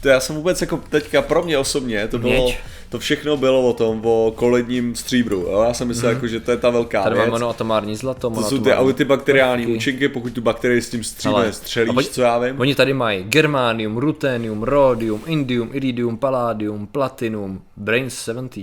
to 0.00 0.08
já 0.08 0.20
jsem 0.20 0.36
vůbec 0.36 0.60
jako 0.60 0.80
teďka 0.90 1.22
pro 1.22 1.42
mě 1.42 1.58
osobně, 1.58 2.08
to 2.08 2.18
bylo, 2.18 2.32
Měď? 2.32 2.58
to 2.88 2.98
všechno 2.98 3.36
bylo 3.36 3.68
o 3.68 3.72
tom, 3.72 4.00
o 4.04 4.32
koledním 4.36 4.94
stříbru, 4.96 5.36
jo, 5.40 5.64
já 5.68 5.74
jsem 5.74 5.88
myslel, 5.88 6.12
jako, 6.12 6.26
že 6.26 6.40
to 6.40 6.50
je 6.50 6.56
ta 6.56 6.70
velká 6.70 6.98
Hmm. 6.98 7.04
Tady 7.04 7.14
věc. 7.14 7.24
mám 7.26 7.32
monoatomární 7.40 7.96
zlato, 7.96 8.30
To 8.30 8.42
jsou 8.42 8.58
ty 8.58 8.72
antibakteriální 8.72 9.66
účinky, 9.66 10.08
pokud 10.08 10.32
tu 10.32 10.40
bakterii 10.40 10.82
s 10.82 10.90
tím 10.90 11.04
stříbrem 11.04 11.34
Hele, 11.36 11.48
a 11.48 11.52
střelíš, 11.52 11.94
pojď- 11.94 12.08
co 12.10 12.22
já 12.22 12.38
vím. 12.38 12.60
Oni 12.60 12.74
tady 12.74 12.92
mají 12.94 13.24
germanium, 13.24 13.96
ruténium, 13.96 14.62
rhodium, 14.62 15.20
indium, 15.26 15.70
iridium, 15.72 16.16
palladium, 16.16 16.86
platinum, 16.86 17.62
brain 17.76 18.10
17. 18.18 18.58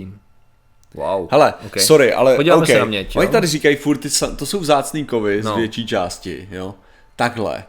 Wow. 0.94 1.28
Hele, 1.30 1.54
Ok. 1.66 1.80
sorry, 1.80 2.14
ale 2.14 2.36
Podíváme 2.36 2.62
okay. 2.62 2.74
se 2.74 2.78
na 2.78 2.84
měď, 2.84 3.16
Oni 3.16 3.28
tady 3.28 3.46
říkají 3.46 3.76
furt, 3.76 3.96
ty, 3.98 4.08
to 4.36 4.46
jsou 4.46 4.58
vzácný 4.60 5.04
kovy 5.04 5.42
z 5.42 5.44
No. 5.44 5.56
větší 5.56 5.86
části, 5.86 6.48
jo. 6.50 6.74
Takhle. 7.16 7.64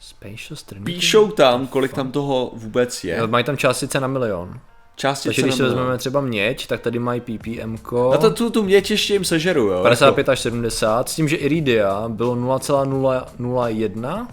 Spacious 0.00 0.62
Trinity. 0.62 0.92
Píšou 0.92 1.30
tam, 1.30 1.66
kolik 1.66 1.92
tam 1.92 2.12
toho 2.12 2.50
vůbec 2.54 3.04
je. 3.04 3.16
Jo, 3.16 3.26
Mají 3.26 3.44
tam 3.44 3.56
částice 3.56 4.00
na 4.00 4.06
milion. 4.06 4.60
Částice 4.96 5.28
Takže 5.28 5.42
když 5.42 5.54
si 5.54 5.60
na 5.62 5.66
vezmeme 5.68 5.82
milion. 5.84 5.98
třeba 5.98 6.20
měď, 6.20 6.66
tak 6.66 6.80
tady 6.80 6.98
mají 6.98 7.20
ppm 7.20 7.76
Na 8.10 8.16
to, 8.16 8.30
tu, 8.30 8.50
tu 8.50 8.62
měď 8.62 8.90
ještě 8.90 9.12
jim 9.12 9.24
sežeru, 9.24 9.62
jo. 9.66 9.82
55 9.82 10.28
až 10.28 10.40
70, 10.40 11.08
s 11.08 11.14
tím, 11.14 11.28
že 11.28 11.36
iridia 11.36 12.04
bylo 12.08 12.34
0,001 12.34 14.28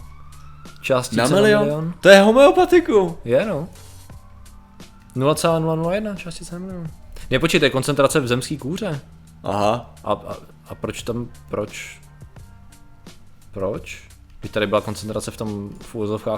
částice 0.82 1.22
Jako, 1.22 1.29
na 1.34 1.36
na 1.36 1.41
milion? 1.41 1.63
milion. 1.65 1.94
To 2.01 2.10
je 2.10 2.20
homeopatiku. 2.22 3.17
Je 3.25 3.46
no. 3.46 3.67
0,001 5.18 6.16
částice 6.16 6.60
na 6.60 6.60
milion. 6.60 6.88
Nepočítej, 7.30 7.70
koncentrace 7.70 8.20
v 8.20 8.28
zemský 8.28 8.58
kůře. 8.58 9.02
Aha. 9.44 9.94
A, 10.04 10.12
a, 10.14 10.36
a 10.70 10.76
proč 10.76 11.04
tam, 11.04 11.28
proč? 11.50 12.02
Proč? 13.52 14.04
Když 14.40 14.52
tady 14.52 14.68
byla 14.68 14.82
koncentrace 14.82 15.32
v 15.32 15.38
tom 15.38 15.70
v 15.80 15.96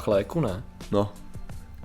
léku, 0.08 0.42
ne? 0.42 0.64
No. 0.92 1.10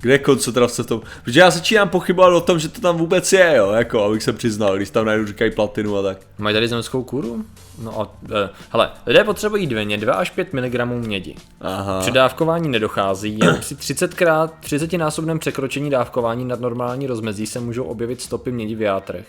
Kde 0.05 0.15
je 0.15 0.19
koncentrace 0.19 0.83
v 0.83 0.87
tom? 0.87 1.03
Protože 1.25 1.41
já 1.41 1.51
začínám 1.51 1.89
pochybovat 1.89 2.33
o 2.33 2.41
tom, 2.41 2.59
že 2.59 2.69
to 2.69 2.81
tam 2.81 2.97
vůbec 2.97 3.33
je, 3.33 3.55
jo, 3.57 3.71
jako, 3.71 4.05
abych 4.05 4.23
se 4.23 4.33
přiznal, 4.33 4.77
když 4.77 4.91
tam 4.91 5.07
najednou 5.07 5.27
říkají 5.27 5.51
platinu 5.51 5.97
a 5.97 6.03
tak. 6.03 6.19
Mají 6.39 6.55
tady 6.55 6.69
zemskou 6.69 7.03
kůru? 7.03 7.45
No 7.83 8.01
a, 8.01 8.17
eh, 8.45 8.49
hele, 8.71 8.91
lidé 9.07 9.25
potřebují 9.25 9.67
denně 9.67 9.99
2 9.99 10.15
až 10.15 10.31
5 10.31 10.53
mg 10.53 10.85
mědi. 10.85 11.35
Aha. 11.61 12.01
Při 12.01 12.11
dávkování 12.11 12.69
nedochází, 12.69 13.39
jen 13.43 13.57
při 13.61 13.75
30 13.75 14.15
krát 14.15 14.55
30 14.61 14.99
násobném 14.99 15.39
překročení 15.39 15.91
dávkování 15.91 16.45
nad 16.45 16.61
normální 16.61 17.07
rozmezí 17.07 17.47
se 17.47 17.61
můžou 17.61 17.85
objevit 17.85 18.21
stopy 18.21 18.53
mědi 18.53 18.75
v 18.75 18.83
játrech. 18.83 19.27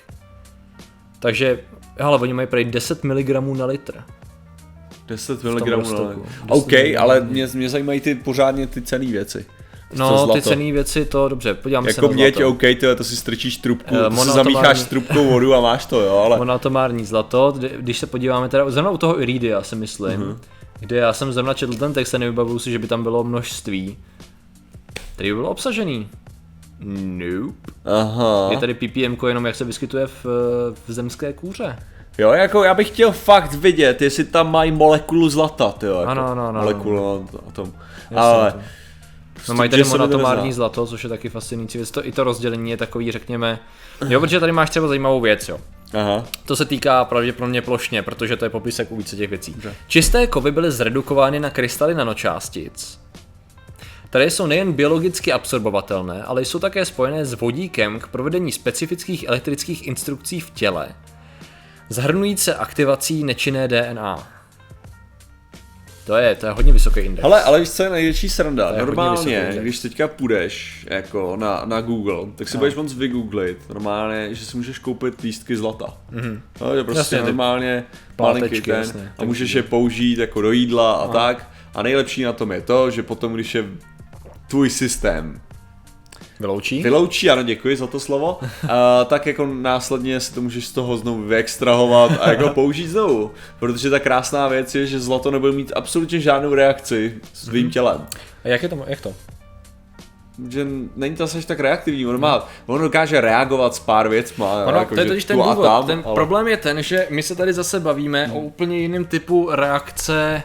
Takže, 1.20 1.60
hele, 2.00 2.20
oni 2.20 2.34
mají 2.34 2.48
prej 2.48 2.66
10 2.66 3.04
mg 3.04 3.30
na 3.58 3.66
litr. 3.66 4.04
10 5.08 5.42
tom 5.42 5.56
mg. 5.56 5.68
roztoku. 5.68 6.26
OK, 6.50 6.72
10 6.72 6.98
ale 6.98 7.22
mě, 7.22 7.48
mě 7.54 7.70
zajímají 7.70 8.02
ty 8.02 8.16
pořádně 8.16 8.68
ty 8.68 8.82
cené 8.82 9.06
věci. 9.06 9.46
Co 9.94 10.00
No, 10.00 10.28
ty 10.34 10.42
cené 10.42 10.72
věci, 10.72 11.06
to 11.06 11.30
dobře, 11.30 11.54
podíváme 11.54 11.94
se 11.94 11.98
Jako 12.00 12.08
na 12.08 12.14
měď, 12.14 12.36
zlato. 12.36 12.50
OK, 12.50 12.62
to, 12.80 12.96
to 12.96 13.04
si 13.04 13.16
strčíš 13.16 13.58
trubku, 13.58 13.96
Eh, 13.96 14.10
to 14.10 14.16
si 14.16 14.30
zamícháš 14.30 14.80
s 14.80 14.86
trubkou 14.86 15.26
vodu 15.30 15.56
a 15.56 15.62
máš 15.62 15.86
to, 15.86 16.02
jo, 16.02 16.18
ale... 16.18 16.38
Monoatomární 16.38 17.06
zlato, 17.06 17.52
kdy- 17.52 17.72
když 17.80 18.00
se 18.00 18.08
podíváme 18.08 18.50
teda, 18.50 18.70
zrovna 18.72 18.92
u 18.92 18.98
toho 18.98 19.22
iridia 19.22 19.64
si 19.64 19.76
myslím, 19.76 20.22
uh-huh. 20.22 20.38
kde 20.80 20.98
já 20.98 21.14
jsem 21.14 21.34
zrovna 21.34 21.54
četl 21.54 21.74
ten 21.74 21.94
text 21.94 22.14
a 22.14 22.18
nevybavuju 22.18 22.60
si, 22.60 22.72
že 22.72 22.80
by 22.80 22.88
tam 22.88 23.04
bylo 23.04 23.24
množství, 23.24 23.98
který 25.16 25.30
by 25.30 25.36
bylo 25.36 25.50
obsažený. 25.50 26.10
Nope. 26.80 27.72
Aha. 27.86 28.48
Je 28.52 28.58
tady 28.58 28.74
ppm 28.74 29.28
jenom 29.28 29.46
jak 29.46 29.56
se 29.56 29.64
vyskytuje 29.64 30.08
v, 30.08 30.26
v 30.88 30.92
zemské 30.92 31.34
kůře. 31.34 31.78
Jo, 32.18 32.32
jako 32.32 32.64
já 32.64 32.74
bych 32.74 32.88
chtěl 32.88 33.12
fakt 33.12 33.54
vidět, 33.54 34.02
jestli 34.02 34.24
tam 34.24 34.52
mají 34.52 34.72
molekulu 34.72 35.30
zlata, 35.30 35.74
jo. 35.82 36.00
Jako 36.00 36.12
Ano, 36.12 36.28
ano, 36.28 36.48
ano. 36.48 36.62
Molekulu 36.62 37.28
o 37.48 37.52
tom. 37.52 37.74
Ale... 38.16 38.52
to. 38.52 38.60
Prostě 39.46 39.52
No 39.54 39.58
mají 39.58 39.70
tady 39.70 39.84
že 39.84 39.98
nezdá. 39.98 40.52
zlato, 40.52 40.88
což 40.88 41.04
je 41.04 41.10
taky 41.10 41.30
fascinující 41.30 41.78
věc. 41.78 41.92
To, 41.92 42.08
I 42.08 42.12
to 42.12 42.24
rozdělení 42.24 42.72
je 42.72 42.78
takový, 42.78 43.12
řekněme, 43.12 43.60
jo, 44.10 44.20
protože 44.20 44.40
tady 44.40 44.52
máš 44.52 44.70
třeba 44.70 44.88
zajímavou 44.88 45.22
věc, 45.22 45.50
jo. 45.50 45.60
Aha. 45.94 46.26
To 46.46 46.56
se 46.56 46.66
týká 46.66 47.06
pravděpodobně 47.06 47.62
plošně, 47.62 48.02
protože 48.02 48.38
to 48.38 48.46
je 48.46 48.50
popisek 48.50 48.92
u 48.92 48.98
více 48.98 49.16
těch 49.16 49.30
věcí. 49.30 49.56
Čisté 49.88 50.28
kovy 50.28 50.52
byly 50.52 50.72
zredukovány 50.72 51.40
na 51.40 51.50
krystaly 51.50 51.96
nanočástic. 51.96 53.00
Které 54.10 54.32
jsou 54.32 54.48
nejen 54.48 54.74
biologicky 54.74 55.34
absorbovatelné, 55.34 56.24
ale 56.24 56.42
jsou 56.46 56.60
také 56.60 56.86
spojené 56.86 57.26
s 57.26 57.34
vodíkem 57.34 58.00
k 58.00 58.08
provedení 58.08 58.52
specifických 58.52 59.24
elektrických 59.28 59.88
instrukcí 59.88 60.40
v 60.40 60.50
těle, 60.52 60.88
zahrnující 61.90 62.52
aktivací 62.52 63.24
nečinné 63.24 63.68
DNA. 63.68 64.28
To 66.06 66.16
je, 66.16 66.36
to 66.36 66.46
je 66.46 66.52
hodně 66.52 66.74
vysoký 66.74 67.00
index. 67.00 67.24
Hele, 67.24 67.44
ale 67.44 67.60
víš, 67.60 67.70
co 67.72 67.84
je 67.84 67.90
největší 67.90 68.30
sranda? 68.30 68.72
je 68.72 68.78
Normálně, 68.86 69.52
když 69.62 69.80
teďka 69.80 70.08
půjdeš 70.08 70.86
jako 70.90 71.36
na, 71.40 71.62
na 71.66 71.82
Google, 71.82 72.26
tak 72.36 72.50
si 72.50 72.58
No. 72.58 72.60
budeš 72.60 72.76
moc 72.76 72.94
vygooglit 72.94 73.70
normálně, 73.70 74.36
že 74.36 74.46
si 74.46 74.58
můžeš 74.58 74.80
koupit 74.80 75.22
lístky 75.22 75.56
zlata. 75.58 75.86
Mm-hmm. 76.14 76.40
No, 76.62 76.76
že 76.76 76.84
prostě 76.84 77.16
Jasně, 77.16 77.28
normálně 77.28 77.84
malinký 78.20 78.62
ten 78.62 78.76
jasně, 78.76 79.12
a 79.18 79.24
můžeš 79.24 79.56
je 79.56 79.64
použít 79.64 80.18
jako 80.20 80.42
do 80.42 80.52
jídla 80.52 80.94
a 80.94 81.08
tak. 81.08 81.50
A 81.76 81.84
nejlepší 81.84 82.24
na 82.24 82.34
tom 82.34 82.52
je 82.52 82.62
to, 82.62 82.92
že 82.92 83.04
potom, 83.04 83.34
když 83.34 83.56
je 83.56 83.66
tvůj 84.50 84.70
systém 84.70 85.42
Vyloučí? 86.40 86.84
vyloučí, 86.84 87.30
ano 87.30 87.44
děkuji 87.44 87.78
za 87.78 87.88
to 87.88 88.00
slovo, 88.00 88.40
a, 88.70 89.04
tak 89.06 89.26
jako 89.26 89.46
následně 89.46 90.20
si 90.20 90.34
to 90.34 90.42
můžeš 90.42 90.68
z 90.68 90.72
toho 90.72 90.98
znovu 90.98 91.22
vyextrahovat 91.24 92.12
a 92.22 92.30
jako 92.30 92.50
použít 92.50 92.88
znovu. 92.88 93.32
Protože 93.60 93.90
ta 93.90 94.00
krásná 94.00 94.48
věc 94.48 94.76
je, 94.76 94.88
že 94.88 95.00
zlato 95.00 95.32
nebude 95.32 95.52
mít 95.52 95.72
absolutně 95.76 96.20
žádnou 96.20 96.54
reakci 96.54 97.16
s 97.34 97.46
tvým 97.46 97.70
tělem. 97.70 98.08
A 98.44 98.48
jak 98.48 98.64
je 98.64 98.70
to? 98.70 98.84
Jak 98.88 99.02
to? 99.02 99.14
že 100.50 100.68
není 100.96 101.16
to 101.16 101.24
asi 101.24 101.48
tak 101.48 101.60
reaktivní, 101.60 102.06
on, 102.06 102.20
má, 102.20 102.48
on 102.66 102.82
dokáže 102.82 103.22
reagovat 103.22 103.76
s 103.76 103.80
pár 103.80 104.10
věcma. 104.10 104.66
Ono, 104.66 104.78
jako, 104.78 104.96
to 104.96 105.02
je 105.02 105.06
totiž 105.08 105.26
ten 105.26 105.38
důvod. 105.38 105.64
tam, 105.64 105.88
ten 105.88 106.02
ale- 106.06 106.16
problém 106.16 106.48
je 106.48 106.58
ten, 106.58 106.84
že 106.84 107.08
my 107.10 107.24
se 107.24 107.36
tady 107.36 107.54
zase 107.54 107.80
bavíme 107.80 108.32
o 108.34 108.40
úplně 108.40 108.78
jiném 108.78 109.06
typu 109.06 109.50
reakce 109.52 110.44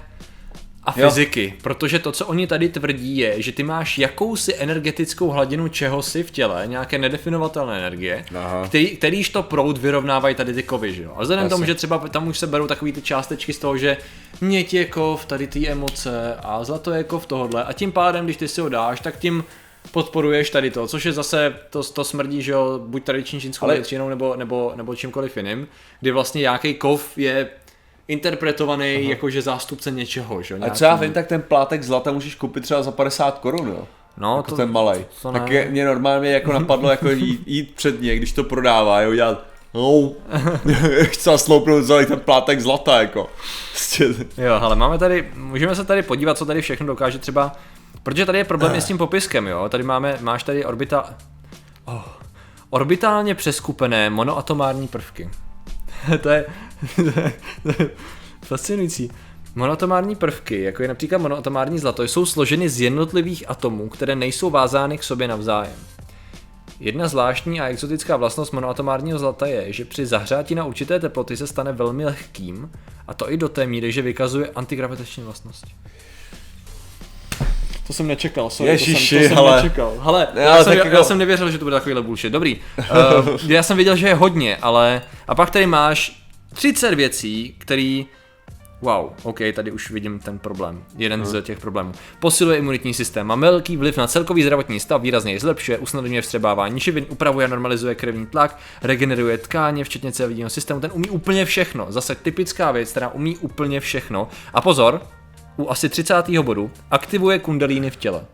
a 0.96 1.00
Jo. 1.00 1.08
fyziky, 1.08 1.54
protože 1.62 1.98
to, 1.98 2.12
co 2.12 2.26
oni 2.26 2.46
tady 2.46 2.68
tvrdí, 2.68 3.16
je, 3.16 3.42
že 3.42 3.52
ty 3.52 3.62
máš 3.62 3.98
jakousi 3.98 4.54
energetickou 4.58 5.28
hladinu 5.28 5.68
čehosi 5.68 6.22
v 6.22 6.30
těle, 6.30 6.62
nějaké 6.66 6.98
nedefinovatelné 6.98 7.78
energie, 7.78 8.24
Aha. 8.38 8.64
který, 8.68 8.86
kterýž 8.96 9.28
to 9.28 9.42
proud 9.42 9.78
vyrovnávají 9.78 10.34
tady 10.34 10.54
ty 10.54 10.62
kovy, 10.62 10.94
že 10.94 11.02
jo. 11.02 11.12
A 11.16 11.22
vzhledem 11.22 11.46
k 11.46 11.50
tomu, 11.50 11.64
že 11.64 11.74
třeba 11.74 11.98
tam 11.98 12.28
už 12.28 12.38
se 12.38 12.46
berou 12.46 12.66
takový 12.66 12.92
ty 12.92 13.02
částečky 13.02 13.52
z 13.52 13.58
toho, 13.58 13.76
že 13.76 13.96
měď 14.40 14.74
je 14.74 14.84
kov, 14.84 15.24
tady 15.24 15.46
ty 15.46 15.68
emoce 15.68 16.34
a 16.42 16.64
zlato 16.64 16.90
je 16.90 17.04
kov 17.04 17.26
tohodle 17.26 17.64
a 17.64 17.72
tím 17.72 17.92
pádem, 17.92 18.24
když 18.24 18.36
ty 18.36 18.48
si 18.48 18.60
ho 18.60 18.68
dáš, 18.68 19.00
tak 19.00 19.18
tím 19.18 19.44
podporuješ 19.92 20.50
tady 20.50 20.70
to, 20.70 20.86
což 20.86 21.04
je 21.06 21.12
zase, 21.12 21.54
to, 21.70 21.82
to 21.84 22.04
smrdí, 22.04 22.42
že 22.42 22.52
jo, 22.52 22.80
buď 22.86 23.04
tradiční 23.04 23.40
čínskou 23.40 23.64
Ale- 23.66 23.74
medicínou 23.74 24.08
nebo, 24.08 24.36
nebo, 24.36 24.72
nebo 24.76 24.94
čímkoliv 24.94 25.36
jiným, 25.36 25.68
kdy 26.00 26.10
vlastně 26.10 26.40
nějaký 26.40 26.74
kov 26.74 27.18
je 27.18 27.48
interpretovaný 28.10 28.84
uh-huh. 28.84 29.08
jakože 29.08 29.42
zástupce 29.42 29.90
něčeho, 29.90 30.42
že 30.42 30.54
jo. 30.54 30.58
A 30.58 30.60
nějaký- 30.60 30.78
co 30.78 30.84
já 30.84 30.94
vím, 30.96 31.12
tak 31.12 31.26
ten 31.26 31.42
plátek 31.42 31.82
zlata 31.82 32.12
můžeš 32.12 32.34
koupit 32.34 32.60
třeba 32.62 32.82
za 32.82 32.90
50 32.90 33.38
korun, 33.38 33.68
jo. 33.68 33.84
no, 34.16 34.36
Jako 34.36 34.50
to, 34.50 34.56
ten 34.56 34.72
malej. 34.72 35.04
to 35.22 35.32
tak 35.32 35.48
ne. 35.48 35.54
je, 35.54 35.70
mě 35.70 35.84
normálně 35.84 36.30
jako 36.30 36.52
napadlo 36.52 36.90
jako 36.90 37.10
jít, 37.10 37.42
jít 37.46 37.74
před 37.74 38.00
ně, 38.00 38.16
když 38.16 38.32
to 38.32 38.44
prodává, 38.44 39.00
jo, 39.00 39.14
dělat 39.14 39.46
no, 39.74 40.12
chci 41.02 41.30
sloupnout 41.36 41.84
za 41.84 42.06
ten 42.06 42.20
plátek 42.20 42.60
zlata, 42.60 43.00
jako. 43.00 43.28
Prostě, 43.72 44.04
Jo, 44.38 44.54
ale 44.60 44.76
máme 44.76 44.98
tady, 44.98 45.30
můžeme 45.36 45.74
se 45.74 45.84
tady 45.84 46.02
podívat, 46.02 46.38
co 46.38 46.46
tady 46.46 46.62
všechno 46.62 46.86
dokáže 46.86 47.18
třeba, 47.18 47.52
protože 48.02 48.26
tady 48.26 48.38
je 48.38 48.44
problém 48.44 48.74
i 48.74 48.80
s 48.80 48.84
tím 48.84 48.98
popiskem, 48.98 49.46
jo, 49.46 49.68
tady 49.68 49.82
máme, 49.84 50.18
máš 50.20 50.42
tady 50.42 50.64
orbita, 50.64 51.14
oh, 51.84 52.02
orbitálně 52.70 53.34
přeskupené 53.34 54.10
monoatomární 54.10 54.88
prvky. 54.88 55.30
to, 56.10 56.18
to 56.18 56.28
je 56.28 56.46
fascinující. 58.42 59.10
Monoatomární 59.54 60.16
prvky, 60.16 60.62
jako 60.62 60.82
je 60.82 60.88
například 60.88 61.18
monoatomární 61.18 61.78
zlato, 61.78 62.02
jsou 62.02 62.26
složeny 62.26 62.68
z 62.68 62.80
jednotlivých 62.80 63.44
atomů, 63.48 63.88
které 63.88 64.16
nejsou 64.16 64.50
vázány 64.50 64.98
k 64.98 65.02
sobě 65.02 65.28
navzájem. 65.28 65.76
Jedna 66.80 67.08
zvláštní 67.08 67.60
a 67.60 67.68
exotická 67.68 68.16
vlastnost 68.16 68.52
monoatomárního 68.52 69.18
zlata 69.18 69.46
je, 69.46 69.72
že 69.72 69.84
při 69.84 70.06
zahřátí 70.06 70.54
na 70.54 70.64
určité 70.64 71.00
teploty 71.00 71.36
se 71.36 71.46
stane 71.46 71.72
velmi 71.72 72.04
lehkým, 72.04 72.70
a 73.08 73.14
to 73.14 73.32
i 73.32 73.36
do 73.36 73.48
té 73.48 73.66
míry, 73.66 73.92
že 73.92 74.02
vykazuje 74.02 74.50
antigravitační 74.54 75.22
vlastnosti. 75.22 75.70
To 77.86 77.92
jsem 77.92 78.06
nečekal, 78.06 78.50
sorry, 78.50 78.70
Ježiši, 78.72 79.14
to 79.16 79.20
jsem, 79.20 79.28
to 79.30 79.34
jsem 79.34 79.38
ale- 79.38 79.62
nečekal. 79.62 79.94
Hele, 80.00 80.28
Ne, 80.34 80.42
já, 80.42 80.54
ale 80.54 80.64
jsem, 80.64 80.72
tak 80.76 80.84
já, 80.84 80.90
jako- 80.92 81.04
jsem 81.04 81.18
nevěřil, 81.18 81.50
že 81.50 81.58
to 81.58 81.64
bude 81.64 81.76
takovýhle 81.76 82.02
bullshit. 82.02 82.32
Dobrý. 82.32 82.56
Uh, 82.78 83.38
já 83.46 83.62
jsem 83.62 83.76
věděl, 83.76 83.96
že 83.96 84.08
je 84.08 84.14
hodně, 84.14 84.56
ale... 84.56 85.02
A 85.28 85.34
pak 85.34 85.50
tady 85.50 85.66
máš 85.66 86.22
30 86.54 86.94
věcí, 86.94 87.54
který 87.58 88.06
Wow, 88.82 89.10
OK, 89.22 89.38
tady 89.52 89.72
už 89.72 89.90
vidím 89.90 90.18
ten 90.18 90.38
problém. 90.38 90.84
Jeden 90.96 91.26
z 91.26 91.42
těch 91.42 91.58
problémů. 91.58 91.92
Posiluje 92.20 92.58
imunitní 92.58 92.94
systém, 92.94 93.26
má 93.26 93.34
velký 93.34 93.76
vliv 93.76 93.96
na 93.96 94.06
celkový 94.06 94.42
zdravotní 94.42 94.80
stav, 94.80 95.02
výrazně 95.02 95.32
jej 95.32 95.38
zlepšuje, 95.38 95.78
usnadňuje 95.78 96.22
vstřebávání 96.22 96.80
živin, 96.80 97.06
upravuje 97.08 97.46
a 97.46 97.48
normalizuje 97.48 97.94
krevní 97.94 98.26
tlak, 98.26 98.58
regeneruje 98.82 99.38
tkáně, 99.38 99.84
včetně 99.84 100.12
cévního 100.12 100.50
systému. 100.50 100.80
Ten 100.80 100.90
umí 100.94 101.10
úplně 101.10 101.44
všechno. 101.44 101.86
Zase 101.88 102.14
typická 102.14 102.72
věc, 102.72 102.90
která 102.90 103.08
umí 103.08 103.36
úplně 103.36 103.80
všechno. 103.80 104.28
A 104.54 104.60
pozor, 104.60 105.02
u 105.56 105.68
asi 105.68 105.88
30. 105.88 106.28
bodu 106.28 106.70
aktivuje 106.90 107.38
kundalíny 107.38 107.90
v 107.90 107.96
těle. 107.96 108.26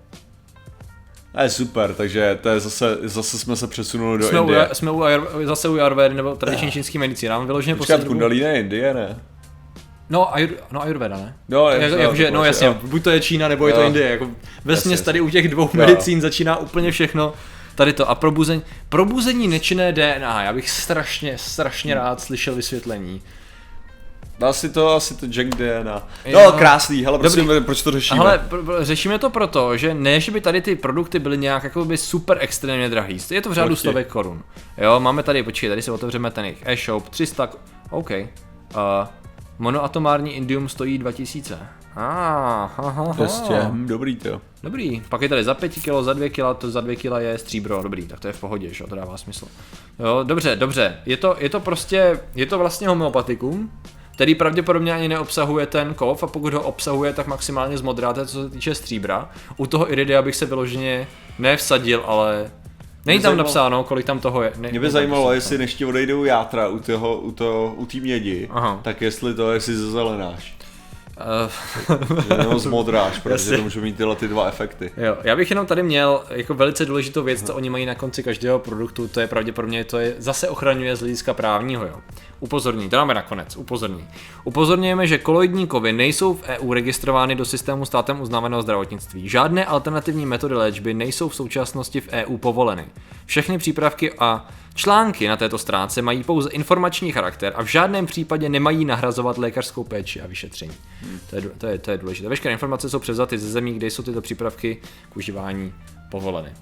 To 1.36 1.42
je 1.42 1.50
super, 1.50 1.94
takže 1.94 2.38
to 2.42 2.48
je 2.48 2.60
zase, 2.60 2.96
zase 3.02 3.38
jsme 3.38 3.56
se 3.56 3.66
přesunuli 3.66 4.18
do 4.18 4.28
Jsme, 4.28 4.40
u, 4.40 4.42
Indie. 4.42 4.68
jsme 4.72 4.90
u, 4.90 5.02
zase 5.44 5.68
u 5.68 5.74
Ayurvedy 5.80 6.14
nebo 6.14 6.36
tradiční 6.36 6.70
čínský 6.70 6.98
medicíny. 6.98 7.28
Mám 7.30 7.46
vyloženě 7.46 7.76
Počkat, 7.76 7.94
poslední 7.94 8.04
dobu- 8.04 8.12
Kundalini 8.12 8.40
je 8.42 8.60
Indie, 8.60 8.94
ne? 8.94 9.18
No, 10.10 10.34
Ayur, 10.34 10.50
no 10.72 10.82
Ayurveda, 10.82 11.16
ne? 11.16 11.36
No, 11.48 11.68
Jak, 11.70 11.92
jo, 11.92 11.98
jakože, 11.98 12.30
no 12.30 12.38
máš, 12.38 12.46
jasně, 12.46 12.66
jo. 12.66 12.76
buď 12.82 13.02
to 13.02 13.10
je 13.10 13.20
Čína, 13.20 13.48
nebo 13.48 13.66
je 13.68 13.74
to 13.74 13.80
Jo. 13.80 13.86
Indie. 13.86 14.08
Jako 14.10 14.28
vesměs 14.64 15.00
tady 15.00 15.20
u 15.20 15.30
těch 15.30 15.48
dvou 15.48 15.70
medicín 15.72 16.20
začíná 16.20 16.56
úplně 16.56 16.90
všechno. 16.90 17.32
Tady 17.74 17.92
to. 17.92 18.10
A 18.10 18.14
probuzení, 18.14 18.62
probuzení 18.88 19.48
nečinné 19.48 19.92
DNA. 19.92 20.42
Já 20.42 20.52
bych 20.52 20.70
strašně, 20.70 21.38
strašně 21.38 21.94
rád 21.94 22.20
slyšel 22.20 22.54
vysvětlení. 22.54 23.22
Asi 24.42 24.68
to, 24.68 24.94
asi 24.94 25.14
to 25.14 25.26
Jack 25.26 25.48
DNA. 25.48 26.08
Jo. 26.24 26.40
No, 26.44 26.52
krásný, 26.52 27.02
hele, 27.04 27.18
proč, 27.18 27.34
Dobrý. 27.34 27.60
proč 27.60 27.82
to 27.82 27.90
řešíme? 27.90 28.20
Ale 28.20 28.40
pr- 28.48 28.82
řešíme 28.82 29.18
to 29.18 29.30
proto, 29.30 29.76
že 29.76 29.94
ne, 29.94 30.20
že 30.20 30.32
by 30.32 30.40
tady 30.40 30.60
ty 30.60 30.76
produkty 30.76 31.18
byly 31.18 31.38
nějak 31.38 31.64
jakoby 31.64 31.96
super 31.96 32.38
extrémně 32.40 32.88
drahý. 32.88 33.18
Je 33.30 33.42
to 33.42 33.50
v 33.50 33.52
řádu 33.52 33.68
Proti. 33.68 33.80
stovek 33.80 34.06
korun. 34.08 34.42
Jo, 34.78 35.00
máme 35.00 35.22
tady, 35.22 35.42
počkej, 35.42 35.68
tady 35.68 35.82
si 35.82 35.90
otevřeme 35.90 36.30
ten 36.30 36.44
jejich 36.44 36.62
e-shop, 36.66 37.08
300, 37.08 37.46
k- 37.46 37.56
OK. 37.90 38.10
Uh, 38.10 38.18
monoatomární 39.58 40.32
indium 40.34 40.68
stojí 40.68 40.98
2000. 40.98 41.58
Ah, 41.98 41.98
ha, 41.98 42.70
ha, 42.76 42.90
ha. 42.90 43.14
Prostě, 43.14 43.54
hm, 43.70 43.86
dobrý 43.86 44.16
to. 44.16 44.40
Dobrý, 44.62 45.02
pak 45.08 45.22
je 45.22 45.28
tady 45.28 45.44
za 45.44 45.54
5 45.54 45.72
kg, 45.74 45.88
za 46.04 46.12
2 46.12 46.28
kg, 46.30 46.58
to 46.58 46.70
za 46.70 46.80
2 46.80 46.96
kg 46.96 47.04
je 47.18 47.38
stříbro, 47.38 47.82
dobrý, 47.82 48.06
tak 48.06 48.20
to 48.20 48.26
je 48.26 48.32
v 48.32 48.40
pohodě, 48.40 48.74
že 48.74 48.84
jo, 48.84 48.88
to 48.90 48.94
dává 48.96 49.16
smysl. 49.16 49.46
Jo, 49.98 50.20
dobře, 50.24 50.56
dobře, 50.56 50.96
je 51.06 51.16
to, 51.16 51.36
je 51.38 51.48
to 51.48 51.60
prostě, 51.60 52.20
je 52.34 52.46
to 52.46 52.58
vlastně 52.58 52.88
homeopatikum, 52.88 53.70
který 54.16 54.34
pravděpodobně 54.34 54.92
ani 54.94 55.08
neobsahuje 55.08 55.66
ten 55.66 55.94
kov 55.94 56.22
a 56.22 56.26
pokud 56.26 56.54
ho 56.54 56.62
obsahuje, 56.62 57.12
tak 57.12 57.26
maximálně 57.26 57.78
zmodráte, 57.78 58.26
co 58.26 58.42
se 58.42 58.50
týče 58.50 58.74
stříbra. 58.74 59.30
U 59.56 59.66
toho 59.66 59.92
iridia 59.92 60.22
bych 60.22 60.36
se 60.36 60.46
vyloženě 60.46 61.06
nevsadil, 61.38 62.02
ale 62.06 62.50
není 63.06 63.20
tam 63.20 63.30
zajímalo- 63.32 63.36
napsáno, 63.36 63.84
kolik 63.84 64.06
tam 64.06 64.18
toho 64.20 64.42
je. 64.42 64.52
Ne, 64.58 64.68
Mě 64.70 64.80
by 64.80 64.90
zajímalo, 64.90 65.20
napsáno. 65.22 65.34
jestli 65.34 65.58
než 65.58 65.74
ti 65.74 65.84
odejdou 65.84 66.24
játra 66.24 66.68
u 66.68 66.78
toho, 66.78 67.16
u 67.20 67.34
u 67.76 67.86
té 67.86 67.98
mědi, 67.98 68.48
Aha. 68.52 68.80
tak 68.82 69.02
jestli 69.02 69.34
to, 69.34 69.52
jestli 69.52 69.74
zezelenáš. 69.76 70.55
Eh, 71.18 72.36
Nebo 72.36 72.58
zmodráš, 72.58 73.18
protože 73.18 73.32
Jasně. 73.32 73.56
to 73.56 73.62
může 73.62 73.80
mít 73.80 73.96
tyhle 73.96 74.16
ty 74.16 74.28
dva 74.28 74.48
efekty. 74.48 74.90
Jo, 74.96 75.16
já 75.22 75.36
bych 75.36 75.50
jenom 75.50 75.66
tady 75.66 75.82
měl 75.82 76.22
jako 76.30 76.54
velice 76.54 76.84
důležitou 76.86 77.22
věc, 77.22 77.42
co 77.42 77.54
oni 77.54 77.70
mají 77.70 77.86
na 77.86 77.94
konci 77.94 78.22
každého 78.22 78.58
produktu, 78.58 79.08
to 79.08 79.20
je 79.20 79.26
pravděpodobně, 79.26 79.84
to 79.84 79.98
je 79.98 80.14
zase 80.18 80.48
ochraňuje 80.48 80.96
z 80.96 81.00
hlediska 81.00 81.34
právního, 81.34 81.86
jo. 81.86 81.96
Upozorní, 82.40 82.90
to 82.90 82.96
dáme 82.96 83.14
nakonec, 83.14 83.56
upozorní. 83.56 84.08
Upozorňujeme, 84.44 85.06
že 85.06 85.18
koloidní 85.18 85.66
kovy 85.66 85.92
nejsou 85.92 86.34
v 86.34 86.42
EU 86.42 86.72
registrovány 86.72 87.34
do 87.34 87.44
systému 87.44 87.84
státem 87.84 88.20
uznávaného 88.20 88.62
zdravotnictví. 88.62 89.28
Žádné 89.28 89.66
alternativní 89.66 90.26
metody 90.26 90.54
léčby 90.54 90.94
nejsou 90.94 91.28
v 91.28 91.34
současnosti 91.34 92.00
v 92.00 92.08
EU 92.08 92.36
povoleny. 92.36 92.84
Všechny 93.26 93.58
přípravky 93.58 94.12
a 94.18 94.48
články 94.76 95.28
na 95.28 95.36
této 95.36 95.58
stránce 95.58 96.02
mají 96.02 96.24
pouze 96.24 96.50
informační 96.50 97.12
charakter 97.12 97.52
a 97.56 97.62
v 97.62 97.66
žádném 97.66 98.06
případě 98.06 98.48
nemají 98.48 98.84
nahrazovat 98.84 99.38
lékařskou 99.38 99.84
péči 99.84 100.20
a 100.20 100.26
vyšetření. 100.26 100.72
To 101.30 101.36
je, 101.36 101.42
to 101.42 101.66
je, 101.66 101.78
to 101.78 101.90
je 101.90 101.98
důležité. 101.98 102.28
Veškeré 102.28 102.52
informace 102.52 102.90
jsou 102.90 102.98
převzaty 102.98 103.38
ze 103.38 103.50
zemí, 103.50 103.74
kde 103.74 103.86
jsou 103.86 104.02
tyto 104.02 104.20
přípravky 104.20 104.78
k 105.10 105.16
užívání 105.16 105.72
povoleny. 106.10 106.52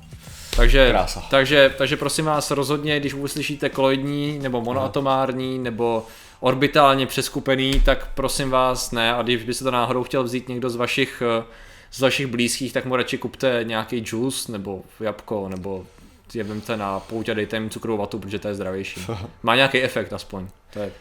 Takže, 0.57 0.91
Krása. 0.91 1.23
takže, 1.31 1.75
takže 1.79 1.97
prosím 1.97 2.25
vás 2.25 2.51
rozhodně, 2.51 3.01
když 3.01 3.15
uslyšíte 3.15 3.69
koloidní 3.69 4.39
nebo 4.39 4.61
monoatomární 4.61 5.59
nebo 5.59 6.07
orbitálně 6.41 7.07
přeskupený, 7.07 7.81
tak 7.81 8.09
prosím 8.15 8.51
vás 8.51 8.93
ne 8.93 9.15
a 9.15 9.23
když 9.23 9.45
by 9.45 9.55
se 9.55 9.65
to 9.65 9.71
náhodou 9.71 10.05
chtěl 10.05 10.25
vzít 10.25 10.49
někdo 10.49 10.71
z 10.71 10.77
vašich, 10.77 11.23
eh, 11.41 11.45
z 11.93 12.01
vašich 12.01 12.27
blízkých, 12.27 12.73
tak 12.73 12.85
mu 12.85 12.97
radši 12.97 13.19
kupte 13.19 13.61
nějaký 13.63 14.05
juice 14.07 14.53
nebo 14.53 14.83
jabko 15.01 15.49
nebo 15.49 15.87
je 16.35 16.45
vemte 16.45 16.77
na 16.77 17.01
pouť 17.01 17.29
a 17.29 17.35
dejte 17.35 17.57
jim 17.57 17.71
cukrovou 17.71 17.99
vatu, 17.99 18.19
protože 18.19 18.39
to 18.39 18.49
je 18.49 18.55
zdravější. 18.55 19.07
Má 19.43 19.57
nějaký 19.57 19.83
efekt 19.83 20.13
aspoň. 20.13 20.49
To 20.73 20.79
je 20.79 20.93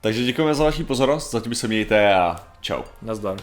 Takže 0.00 0.24
děkujeme 0.24 0.54
za 0.54 0.64
vaši 0.64 0.84
pozornost, 0.84 1.30
zatím 1.30 1.54
se 1.54 1.68
mějte 1.68 2.14
a 2.14 2.36
čau. 2.60 2.82
nazdar. 3.02 3.36